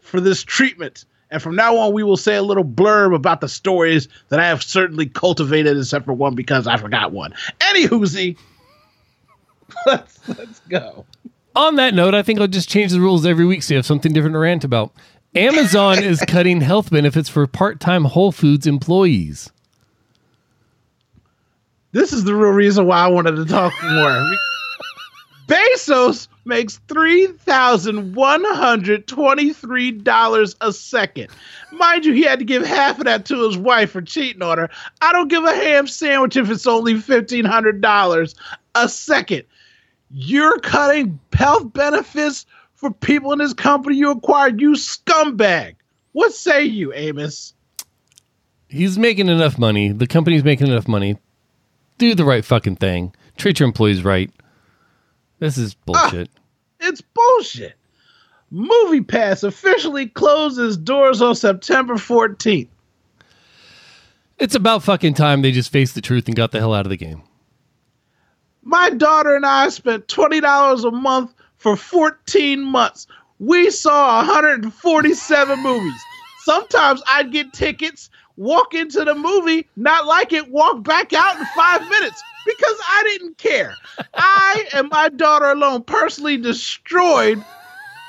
for 0.00 0.20
this 0.20 0.42
treatment. 0.42 1.04
And 1.30 1.40
from 1.40 1.56
now 1.56 1.76
on, 1.78 1.94
we 1.94 2.02
will 2.02 2.18
say 2.18 2.36
a 2.36 2.42
little 2.42 2.64
blurb 2.64 3.14
about 3.14 3.40
the 3.40 3.48
stories 3.48 4.06
that 4.28 4.38
I 4.38 4.48
have 4.48 4.62
certainly 4.62 5.06
cultivated, 5.06 5.78
except 5.78 6.04
for 6.04 6.12
one 6.12 6.34
because 6.34 6.66
I 6.66 6.76
forgot 6.76 7.10
one. 7.10 7.32
Any 7.62 7.88
whoozy, 7.88 8.36
let's 9.86 10.28
let's 10.28 10.60
go. 10.68 11.04
On 11.54 11.76
that 11.76 11.94
note, 11.94 12.14
I 12.14 12.22
think 12.22 12.40
I'll 12.40 12.46
just 12.46 12.68
change 12.68 12.92
the 12.92 13.00
rules 13.00 13.26
every 13.26 13.44
week 13.44 13.62
so 13.62 13.74
you 13.74 13.78
have 13.78 13.86
something 13.86 14.12
different 14.12 14.34
to 14.34 14.38
rant 14.38 14.64
about. 14.64 14.92
Amazon 15.34 16.02
is 16.02 16.20
cutting 16.28 16.60
health 16.60 16.90
benefits 16.90 17.28
for 17.28 17.46
part-time 17.46 18.04
Whole 18.04 18.32
Foods 18.32 18.66
employees. 18.66 19.50
This 21.92 22.12
is 22.12 22.24
the 22.24 22.34
real 22.34 22.52
reason 22.52 22.86
why 22.86 23.00
I 23.00 23.08
wanted 23.08 23.36
to 23.36 23.44
talk 23.44 23.72
more. 23.82 24.32
Bezos 25.46 26.28
makes 26.46 26.78
three 26.88 27.26
thousand 27.26 28.14
one 28.14 28.44
hundred 28.44 29.06
twenty-three 29.06 29.90
dollars 29.90 30.56
a 30.62 30.72
second. 30.72 31.28
Mind 31.72 32.06
you, 32.06 32.14
he 32.14 32.22
had 32.22 32.38
to 32.38 32.44
give 32.44 32.64
half 32.64 32.98
of 32.98 33.04
that 33.04 33.26
to 33.26 33.46
his 33.46 33.58
wife 33.58 33.90
for 33.90 34.00
cheating 34.00 34.42
on 34.42 34.56
her. 34.56 34.70
I 35.02 35.12
don't 35.12 35.28
give 35.28 35.44
a 35.44 35.54
ham 35.54 35.86
sandwich 35.86 36.36
if 36.36 36.48
it's 36.48 36.66
only 36.66 36.98
fifteen 36.98 37.44
hundred 37.44 37.82
dollars 37.82 38.34
a 38.74 38.88
second. 38.88 39.44
You're 40.12 40.58
cutting 40.58 41.18
health 41.32 41.72
benefits 41.72 42.46
for 42.74 42.90
people 42.90 43.32
in 43.32 43.38
this 43.38 43.54
company 43.54 43.96
you 43.96 44.10
acquired, 44.10 44.60
you 44.60 44.72
scumbag. 44.72 45.76
What 46.12 46.34
say 46.34 46.64
you, 46.64 46.92
Amos? 46.92 47.54
He's 48.68 48.98
making 48.98 49.28
enough 49.28 49.58
money. 49.58 49.92
The 49.92 50.06
company's 50.06 50.44
making 50.44 50.66
enough 50.66 50.88
money. 50.88 51.18
Do 51.98 52.14
the 52.14 52.24
right 52.24 52.44
fucking 52.44 52.76
thing. 52.76 53.14
Treat 53.36 53.60
your 53.60 53.66
employees 53.66 54.02
right. 54.04 54.30
This 55.38 55.58
is 55.58 55.74
bullshit. 55.74 56.30
Ah, 56.34 56.40
it's 56.80 57.00
bullshit. 57.00 57.74
MoviePass 58.52 59.44
officially 59.44 60.06
closes 60.08 60.76
doors 60.76 61.22
on 61.22 61.34
September 61.34 61.94
14th. 61.94 62.68
It's 64.38 64.54
about 64.54 64.82
fucking 64.82 65.14
time 65.14 65.42
they 65.42 65.52
just 65.52 65.70
faced 65.70 65.94
the 65.94 66.00
truth 66.00 66.26
and 66.26 66.36
got 66.36 66.50
the 66.50 66.58
hell 66.58 66.74
out 66.74 66.84
of 66.84 66.90
the 66.90 66.96
game. 66.96 67.22
My 68.62 68.90
daughter 68.90 69.34
and 69.34 69.46
I 69.46 69.68
spent 69.70 70.06
$20 70.08 70.84
a 70.84 70.90
month 70.90 71.34
for 71.58 71.76
14 71.76 72.62
months. 72.62 73.06
We 73.38 73.70
saw 73.70 74.18
147 74.18 75.62
movies. 75.62 76.00
Sometimes 76.44 77.02
I'd 77.06 77.32
get 77.32 77.52
tickets, 77.52 78.10
walk 78.36 78.74
into 78.74 79.04
the 79.04 79.14
movie, 79.14 79.68
not 79.76 80.06
like 80.06 80.32
it, 80.32 80.50
walk 80.50 80.82
back 80.84 81.12
out 81.12 81.38
in 81.38 81.44
five 81.56 81.82
minutes 81.88 82.22
because 82.46 82.76
I 82.88 83.02
didn't 83.06 83.38
care. 83.38 83.74
I 84.14 84.66
and 84.74 84.88
my 84.90 85.08
daughter 85.08 85.46
alone 85.46 85.82
personally 85.84 86.36
destroyed 86.36 87.42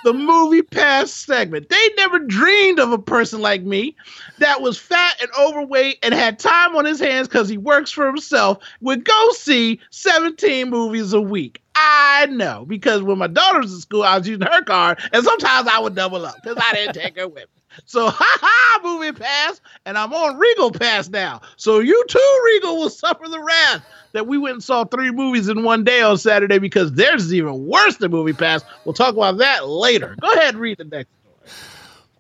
the 0.03 0.13
movie 0.13 0.61
pass 0.61 1.11
segment. 1.11 1.69
They 1.69 1.89
never 1.97 2.19
dreamed 2.19 2.79
of 2.79 2.91
a 2.91 2.99
person 2.99 3.41
like 3.41 3.63
me 3.63 3.95
that 4.39 4.61
was 4.61 4.77
fat 4.77 5.15
and 5.21 5.31
overweight 5.39 5.99
and 6.03 6.13
had 6.13 6.39
time 6.39 6.75
on 6.75 6.85
his 6.85 6.99
hands 6.99 7.27
because 7.27 7.49
he 7.49 7.57
works 7.57 7.91
for 7.91 8.05
himself 8.05 8.59
would 8.81 9.05
go 9.05 9.29
see 9.31 9.79
17 9.91 10.69
movies 10.69 11.13
a 11.13 11.21
week. 11.21 11.62
I 11.75 12.27
know 12.29 12.65
because 12.65 13.01
when 13.01 13.17
my 13.17 13.27
daughter 13.27 13.59
was 13.59 13.73
in 13.73 13.79
school, 13.79 14.03
I 14.03 14.17
was 14.17 14.27
using 14.27 14.45
her 14.45 14.63
card, 14.63 14.99
and 15.12 15.23
sometimes 15.23 15.67
I 15.67 15.79
would 15.79 15.95
double 15.95 16.25
up 16.25 16.36
because 16.41 16.57
I 16.62 16.73
didn't 16.73 16.93
take 17.01 17.17
her 17.17 17.27
with 17.27 17.43
me. 17.55 17.63
So, 17.86 18.09
ha 18.12 18.38
ha, 18.41 18.79
movie 18.83 19.12
pass, 19.12 19.59
and 19.86 19.97
I'm 19.97 20.13
on 20.13 20.38
Regal 20.38 20.71
Pass 20.71 21.09
now. 21.09 21.41
So, 21.57 21.79
you 21.79 22.03
too, 22.07 22.41
Regal, 22.45 22.77
will 22.77 22.89
suffer 22.89 23.27
the 23.27 23.41
wrath 23.41 23.83
that 24.13 24.27
we 24.27 24.38
went 24.38 24.53
and 24.53 24.63
saw 24.63 24.86
three 24.86 25.12
movies 25.12 25.49
in 25.49 25.63
one 25.63 25.83
day 25.83 26.01
on 26.01 26.17
Saturday 26.17 26.59
because 26.59 26.93
theirs 26.93 27.25
is 27.25 27.33
even 27.33 27.65
worse 27.65 27.97
than 27.97 28.12
MoviePass. 28.12 28.63
We'll 28.86 28.93
talk 28.93 29.15
about 29.15 29.38
that 29.38 29.67
later. 29.67 30.15
Go 30.21 30.31
ahead 30.33 30.53
and 30.53 30.59
read 30.59 30.77
the 30.77 30.83
next 30.86 31.09
story. 31.21 31.55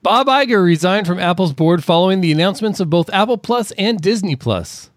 Bob 0.01 0.27
Iger 0.27 0.63
resigned 0.63 1.07
from 1.07 1.19
Apple's 1.19 1.53
board 1.53 1.83
following 1.83 2.19
the 2.19 2.31
announcements 2.31 2.79
of 2.79 2.89
both 2.89 3.09
Apple 3.13 3.37
Plus 3.37 3.71
and 3.77 4.01
Disney 4.01 4.35
Plus. 4.35 4.89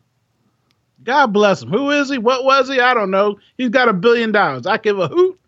God 1.07 1.29
bless 1.33 1.63
him. 1.63 1.71
Who 1.71 1.91
is 1.93 2.11
he? 2.11 2.19
What 2.19 2.45
was 2.45 2.69
he? 2.69 2.81
I 2.81 2.93
don't 2.93 3.13
know. 3.13 3.39
He's 3.57 3.69
got 3.71 3.89
a 3.89 3.93
billion 3.93 4.33
dollars. 4.33 4.67
I 4.67 4.77
give 4.77 4.99
a 4.99 5.07
hoot 5.07 5.39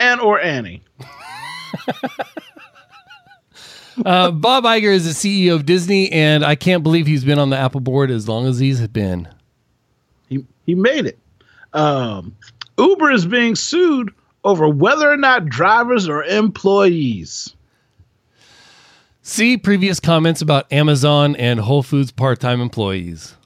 and 0.00 0.20
or 0.20 0.40
Annie. 0.40 0.82
uh, 4.04 4.32
Bob 4.32 4.64
Iger 4.64 4.92
is 4.92 5.04
the 5.04 5.12
CEO 5.12 5.54
of 5.54 5.64
Disney, 5.64 6.10
and 6.10 6.44
I 6.44 6.56
can't 6.56 6.82
believe 6.82 7.06
he's 7.06 7.24
been 7.24 7.38
on 7.38 7.50
the 7.50 7.56
Apple 7.56 7.80
board 7.80 8.10
as 8.10 8.28
long 8.28 8.46
as 8.46 8.58
he's 8.58 8.86
been. 8.88 9.28
He 10.28 10.44
he 10.66 10.74
made 10.74 11.06
it. 11.06 11.18
Um, 11.72 12.34
Uber 12.76 13.12
is 13.12 13.24
being 13.24 13.54
sued 13.54 14.12
over 14.42 14.68
whether 14.68 15.10
or 15.10 15.16
not 15.16 15.46
drivers 15.46 16.08
are 16.08 16.24
employees. 16.24 17.54
See 19.22 19.56
previous 19.56 20.00
comments 20.00 20.42
about 20.42 20.70
Amazon 20.72 21.36
and 21.36 21.60
Whole 21.60 21.84
Foods 21.84 22.10
part-time 22.10 22.60
employees. 22.60 23.36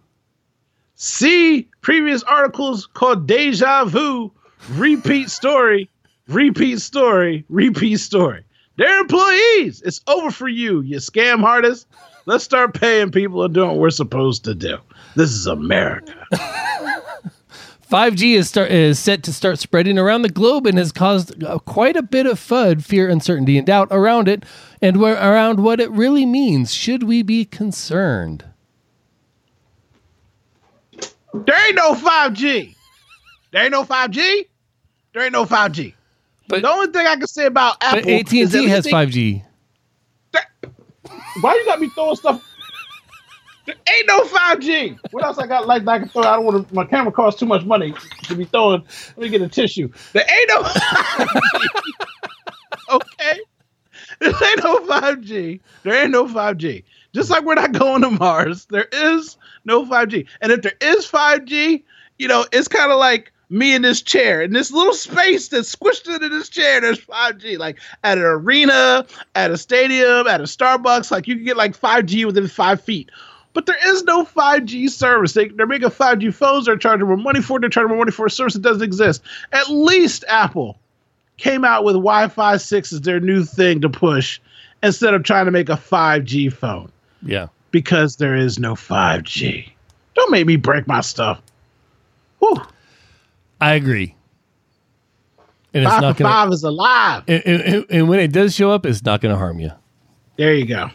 See 1.01 1.69
previous 1.81 2.25
articles 2.25 2.89
called 2.93 3.29
Deja 3.29 3.85
Vu, 3.85 4.33
Repeat 4.71 5.31
Story, 5.31 5.89
Repeat 6.27 6.81
Story, 6.81 7.45
Repeat 7.49 7.99
Story. 7.99 8.43
They're 8.75 9.03
employees. 9.03 9.81
It's 9.83 10.01
over 10.09 10.33
for 10.33 10.49
you, 10.49 10.81
you 10.81 10.97
scam 10.97 11.45
artists. 11.45 11.87
Let's 12.27 12.43
start 12.43 12.75
paying 12.75 13.13
people 13.13 13.45
and 13.45 13.55
doing 13.55 13.69
what 13.69 13.79
we're 13.79 13.91
supposed 13.91 14.43
to 14.47 14.57
do. 14.57 14.79
This 15.15 15.31
is 15.31 15.47
America. 15.47 16.15
5G 17.89 18.35
is, 18.35 18.49
start, 18.49 18.73
is 18.73 18.99
set 18.99 19.23
to 19.23 19.33
start 19.33 19.61
spreading 19.61 19.99
around 20.01 20.23
the 20.23 20.29
globe 20.29 20.67
and 20.67 20.77
has 20.79 20.91
caused 20.91 21.45
uh, 21.45 21.61
quite 21.61 21.97
a 21.97 22.03
bit 22.03 22.27
of 22.27 22.41
FUD, 22.41 22.83
fear, 22.83 23.09
uncertainty, 23.09 23.57
and 23.57 23.69
doubt 23.69 23.87
around 23.93 24.27
it 24.27 24.45
and 24.83 24.97
where, 24.97 25.15
around 25.15 25.63
what 25.63 25.79
it 25.79 25.93
really 25.93 26.27
means. 26.27 26.75
Should 26.75 27.05
we 27.05 27.23
be 27.23 27.45
concerned? 27.45 28.45
There 31.35 31.67
ain't 31.67 31.77
no 31.77 31.95
5G. 31.95 32.75
There 33.53 33.63
ain't 33.63 33.73
no 33.73 33.85
5G. 33.85 34.47
There 35.13 35.23
ain't 35.23 35.33
no 35.33 35.45
5G. 35.45 35.95
But 36.49 36.63
the 36.63 36.71
only 36.71 36.91
thing 36.93 37.07
I 37.07 37.17
can 37.17 37.27
say 37.27 37.47
about 37.47 37.77
Apple, 37.83 37.99
AT 38.01 38.09
and 38.09 38.29
T 38.29 38.67
has 38.69 38.87
5G. 38.87 39.43
why 41.41 41.55
you 41.55 41.65
got 41.67 41.81
me 41.81 41.89
throwing 41.91 42.17
stuff? 42.17 42.43
There 43.67 43.77
ain't 43.95 44.07
no 44.07 44.23
5G. 44.23 44.99
What 45.11 45.25
else 45.25 45.37
I 45.37 45.47
got 45.47 45.67
like 45.67 45.85
that 45.85 45.91
I 45.91 45.99
can 45.99 46.09
throw? 46.09 46.23
I 46.23 46.37
don't 46.37 46.45
want 46.47 46.69
to. 46.69 46.75
My 46.75 46.87
camera 46.87 47.13
costs 47.13 47.39
too 47.39 47.45
much 47.45 47.65
money 47.67 47.95
to 48.25 48.35
be 48.35 48.47
throwing. 48.47 48.83
Let 49.17 49.19
me 49.19 49.29
get 49.29 49.43
a 49.43 49.49
tissue. 49.49 49.93
There 50.15 50.25
ain't 50.27 50.49
no. 50.49 50.63
5G. 50.63 51.71
okay. 52.93 53.41
There 54.21 54.31
ain't 54.31 54.65
no 54.65 54.79
5G. 54.79 55.61
There 55.83 56.03
ain't 56.03 56.13
no 56.13 56.25
5G. 56.27 56.83
Just 57.15 57.31
like 57.31 57.45
we're 57.45 57.55
not 57.55 57.73
going 57.79 58.03
to 58.03 58.11
Mars, 58.11 58.67
there 58.67 58.89
is 58.93 59.37
no 59.65 59.85
5G. 59.85 60.27
And 60.41 60.53
if 60.53 60.63
there 60.63 60.77
is 60.81 61.07
5G, 61.07 61.83
you 62.19 62.29
know, 62.29 62.45
it's 62.53 62.69
kind 62.69 62.91
of 62.91 62.99
like 62.99 63.33
me 63.51 63.75
in 63.75 63.83
this 63.83 64.03
chair 64.03 64.43
in 64.43 64.53
this 64.53 64.71
little 64.71 64.93
space 64.93 65.49
that's 65.49 65.75
squished 65.75 66.13
into 66.13 66.29
this 66.29 66.49
chair. 66.49 66.81
There's 66.81 67.01
5G, 67.01 67.59
like 67.59 67.79
at 68.05 68.19
an 68.19 68.25
arena, 68.25 69.07
at 69.35 69.51
a 69.51 69.57
stadium, 69.57 70.27
at 70.27 70.41
a 70.41 70.45
Starbucks. 70.45 71.11
Like 71.11 71.27
you 71.27 71.37
can 71.37 71.45
get 71.45 71.57
like 71.57 71.79
5G 71.79 72.27
within 72.27 72.47
five 72.47 72.83
feet. 72.83 73.11
But 73.55 73.67
there 73.67 73.79
is 73.87 74.05
no 74.05 74.25
5G 74.25 74.91
service. 74.91 75.33
They, 75.33 75.49
they're 75.49 75.67
making 75.67 75.89
5G 75.89 76.33
phones. 76.33 76.67
They're 76.67 76.77
charging 76.77 77.07
more 77.07 77.17
money 77.17 77.41
for 77.41 77.57
it. 77.57 77.61
They're 77.61 77.71
charging 77.71 77.89
more 77.89 77.99
money 77.99 78.13
for 78.13 78.27
a 78.27 78.31
service 78.31 78.55
that 78.55 78.63
doesn't 78.63 78.83
exist. 78.83 79.23
At 79.53 79.69
least 79.71 80.25
Apple 80.29 80.79
came 81.39 81.65
out 81.65 81.85
with 81.85 81.95
Wi-Fi 81.95 82.57
6 82.57 82.93
as 82.93 83.01
their 83.01 83.21
new 83.21 83.45
thing 83.45 83.81
to 83.81 83.89
push 83.89 84.41
instead 84.83 85.15
of 85.15 85.23
trying 85.23 85.47
to 85.47 85.51
make 85.51 85.69
a 85.69 85.73
5G 85.73 86.53
phone 86.53 86.93
Yeah. 87.23 87.49
because 87.71 88.17
there 88.17 88.35
is 88.37 88.59
no 88.59 88.75
5G. 88.75 89.71
Don't 90.15 90.31
make 90.31 90.47
me 90.47 90.57
break 90.57 90.87
my 90.87 91.01
stuff. 91.01 91.41
Whew. 92.41 92.57
I 93.61 93.75
agree. 93.75 94.15
And 95.75 95.85
it's 95.85 95.93
Five 95.93 96.03
not 96.03 96.17
going 96.17 96.31
five 96.33 96.53
is 96.53 96.63
alive. 96.63 97.23
and, 97.29 97.43
and, 97.45 97.87
and 97.91 98.09
when 98.09 98.21
it 98.21 98.33
does 98.33 98.55
show 98.55 98.71
up, 98.71 98.87
it's 98.87 99.05
not 99.05 99.21
going 99.21 99.33
to 99.33 99.39
harm 99.39 99.61
you. 99.61 99.71
There 100.37 100.55
you 100.55 100.65
go. 100.67 100.89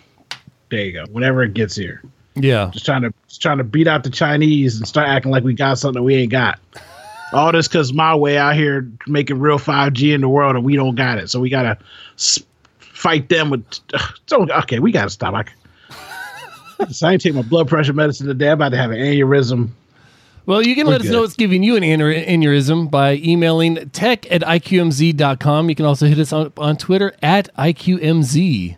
There 0.69 0.83
you 0.83 0.93
go. 0.93 1.05
Whenever 1.12 1.43
it 1.43 1.53
gets 1.53 1.75
here, 1.75 2.01
Yeah. 2.36 2.69
just 2.73 2.86
trying 2.86 3.03
to 3.03 3.13
just 3.27 3.41
trying 3.41 3.59
to 3.59 3.63
beat 3.63 3.88
out 3.88 4.03
the 4.03 4.09
Chinese 4.09 4.77
and 4.77 4.88
start 4.88 5.07
acting 5.07 5.31
like 5.31 5.43
we 5.43 5.53
got 5.53 5.77
something 5.77 5.99
that 6.01 6.03
we 6.03 6.15
ain't 6.15 6.31
got. 6.31 6.59
All 7.33 7.51
this 7.51 7.67
because 7.67 7.93
my 7.93 8.15
way 8.15 8.38
out 8.38 8.55
here 8.55 8.89
making 9.07 9.39
real 9.39 9.57
5G 9.59 10.13
in 10.13 10.21
the 10.21 10.29
world 10.29 10.55
and 10.55 10.63
we 10.65 10.75
don't 10.75 10.95
got 10.95 11.17
it, 11.17 11.29
so 11.29 11.39
we 11.39 11.49
gotta 11.49 11.77
s- 12.15 12.39
fight 12.79 13.29
them 13.29 13.49
with. 13.51 13.63
So 14.27 14.47
okay, 14.49 14.79
we 14.79 14.91
gotta 14.91 15.09
stop. 15.12 15.33
I, 15.36 15.43
c- 16.89 17.05
I 17.05 17.13
ain't 17.13 17.21
take 17.21 17.33
my 17.33 17.41
blood 17.41 17.67
pressure 17.67 17.93
medicine 17.93 18.27
today. 18.27 18.47
I'm 18.49 18.53
about 18.53 18.69
to 18.69 18.77
have 18.77 18.91
an 18.91 18.97
aneurysm. 18.97 19.69
Well, 20.45 20.62
you 20.62 20.75
can 20.75 20.88
We're 20.88 20.93
let 20.93 21.01
us 21.01 21.07
know 21.07 21.21
what's 21.21 21.36
giving 21.36 21.63
you 21.63 21.77
an 21.77 21.83
aneurysm 21.83 22.91
by 22.91 23.15
emailing 23.15 23.89
tech 23.91 24.29
at 24.29 24.41
iqmz.com. 24.41 25.69
You 25.69 25.75
can 25.75 25.86
also 25.86 26.05
hit 26.07 26.19
us 26.19 26.33
on, 26.33 26.51
on 26.57 26.75
Twitter 26.75 27.15
at 27.21 27.53
IQMZ. 27.55 28.75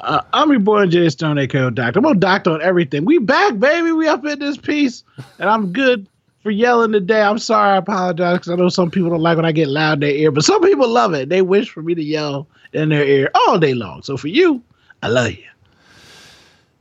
Uh, 0.00 0.20
I'm 0.34 0.50
your 0.50 0.60
boy 0.60 0.86
Jay 0.86 1.08
Stone, 1.08 1.38
aka 1.38 1.70
Doctor. 1.70 1.98
I'm 1.98 2.02
gonna 2.02 2.18
doctor 2.18 2.50
on 2.50 2.60
everything. 2.60 3.06
We 3.06 3.18
back, 3.18 3.58
baby. 3.58 3.92
We 3.92 4.06
up 4.06 4.26
in 4.26 4.38
this 4.38 4.58
piece, 4.58 5.02
and 5.38 5.48
I'm 5.48 5.72
good 5.72 6.06
for 6.42 6.50
yelling 6.50 6.92
today. 6.92 7.22
I'm 7.22 7.38
sorry. 7.38 7.72
I 7.72 7.76
apologize 7.78 8.38
because 8.38 8.52
I 8.52 8.56
know 8.56 8.68
some 8.68 8.90
people 8.90 9.08
don't 9.08 9.22
like 9.22 9.36
when 9.36 9.46
I 9.46 9.52
get 9.52 9.68
loud 9.68 9.94
in 9.94 10.00
their 10.00 10.10
ear, 10.10 10.30
but 10.30 10.44
some 10.44 10.60
people 10.60 10.86
love 10.88 11.14
it. 11.14 11.30
They 11.30 11.40
wish 11.40 11.70
for 11.70 11.82
me 11.82 11.94
to 11.94 12.02
yell 12.02 12.46
in 12.74 12.90
their 12.90 13.04
ear 13.04 13.30
all 13.34 13.58
day 13.58 13.72
long. 13.72 14.02
So 14.02 14.18
for 14.18 14.28
you, 14.28 14.62
I 15.02 15.08
love 15.08 15.30
you. 15.32 15.44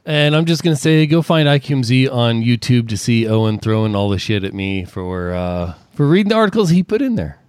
And 0.06 0.36
I'm 0.36 0.46
just 0.46 0.64
going 0.64 0.76
to 0.76 0.82
say 0.82 1.06
go 1.08 1.22
find 1.22 1.48
IQMZ 1.48 2.12
on 2.12 2.42
YouTube 2.42 2.90
to 2.90 2.98
see 2.98 3.28
Owen 3.28 3.60
throwing 3.60 3.96
all 3.96 4.10
the 4.10 4.20
shit 4.20 4.44
at 4.44 4.54
me 4.54 4.84
for 4.84 5.32
uh, 5.32 5.76
for 5.94 6.08
reading 6.08 6.30
the 6.30 6.36
articles 6.36 6.70
he 6.70 6.84
put 6.84 7.02
in 7.02 7.16
there. 7.16 7.40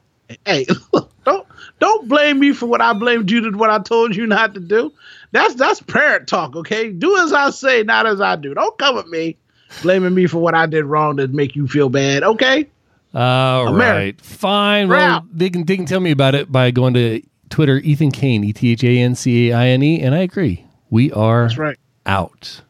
Hey, 0.46 0.64
don't 1.24 1.46
don't 1.80 2.08
blame 2.08 2.38
me 2.38 2.52
for 2.52 2.66
what 2.66 2.80
I 2.80 2.92
blamed 2.92 3.30
you 3.30 3.40
to 3.50 3.56
what 3.58 3.70
I 3.70 3.80
told 3.80 4.14
you 4.14 4.26
not 4.26 4.54
to 4.54 4.60
do. 4.60 4.92
That's 5.32 5.54
that's 5.54 5.80
parent 5.82 6.28
talk, 6.28 6.54
okay? 6.54 6.90
Do 6.90 7.16
as 7.18 7.32
I 7.32 7.50
say, 7.50 7.82
not 7.82 8.06
as 8.06 8.20
I 8.20 8.36
do. 8.36 8.54
Don't 8.54 8.78
come 8.78 8.98
at 8.98 9.08
me 9.08 9.36
blaming 9.82 10.14
me 10.14 10.26
for 10.26 10.38
what 10.38 10.54
I 10.54 10.66
did 10.66 10.84
wrong 10.84 11.16
to 11.16 11.26
make 11.26 11.56
you 11.56 11.66
feel 11.66 11.88
bad, 11.88 12.22
okay? 12.22 12.68
All 13.12 13.66
America. 13.68 13.98
right, 13.98 14.20
fine. 14.20 14.88
We're 14.88 14.96
Well, 14.96 15.10
out. 15.16 15.24
they 15.36 15.50
can 15.50 15.64
they 15.64 15.76
can 15.76 15.86
tell 15.86 16.00
me 16.00 16.12
about 16.12 16.36
it 16.36 16.52
by 16.52 16.70
going 16.70 16.94
to 16.94 17.20
Twitter, 17.50 17.78
Ethan 17.78 18.12
Caine, 18.12 18.44
E 18.44 18.52
T 18.52 18.70
H 18.72 18.84
A 18.84 18.98
N 18.98 19.14
C 19.16 19.50
A 19.50 19.56
I 19.56 19.66
N 19.68 19.82
E, 19.82 20.00
and 20.00 20.14
I 20.14 20.18
agree. 20.18 20.64
We 20.90 21.10
are 21.12 21.42
That's 21.48 21.58
right 21.58 21.78
out. 22.06 22.62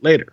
Later. 0.00 0.32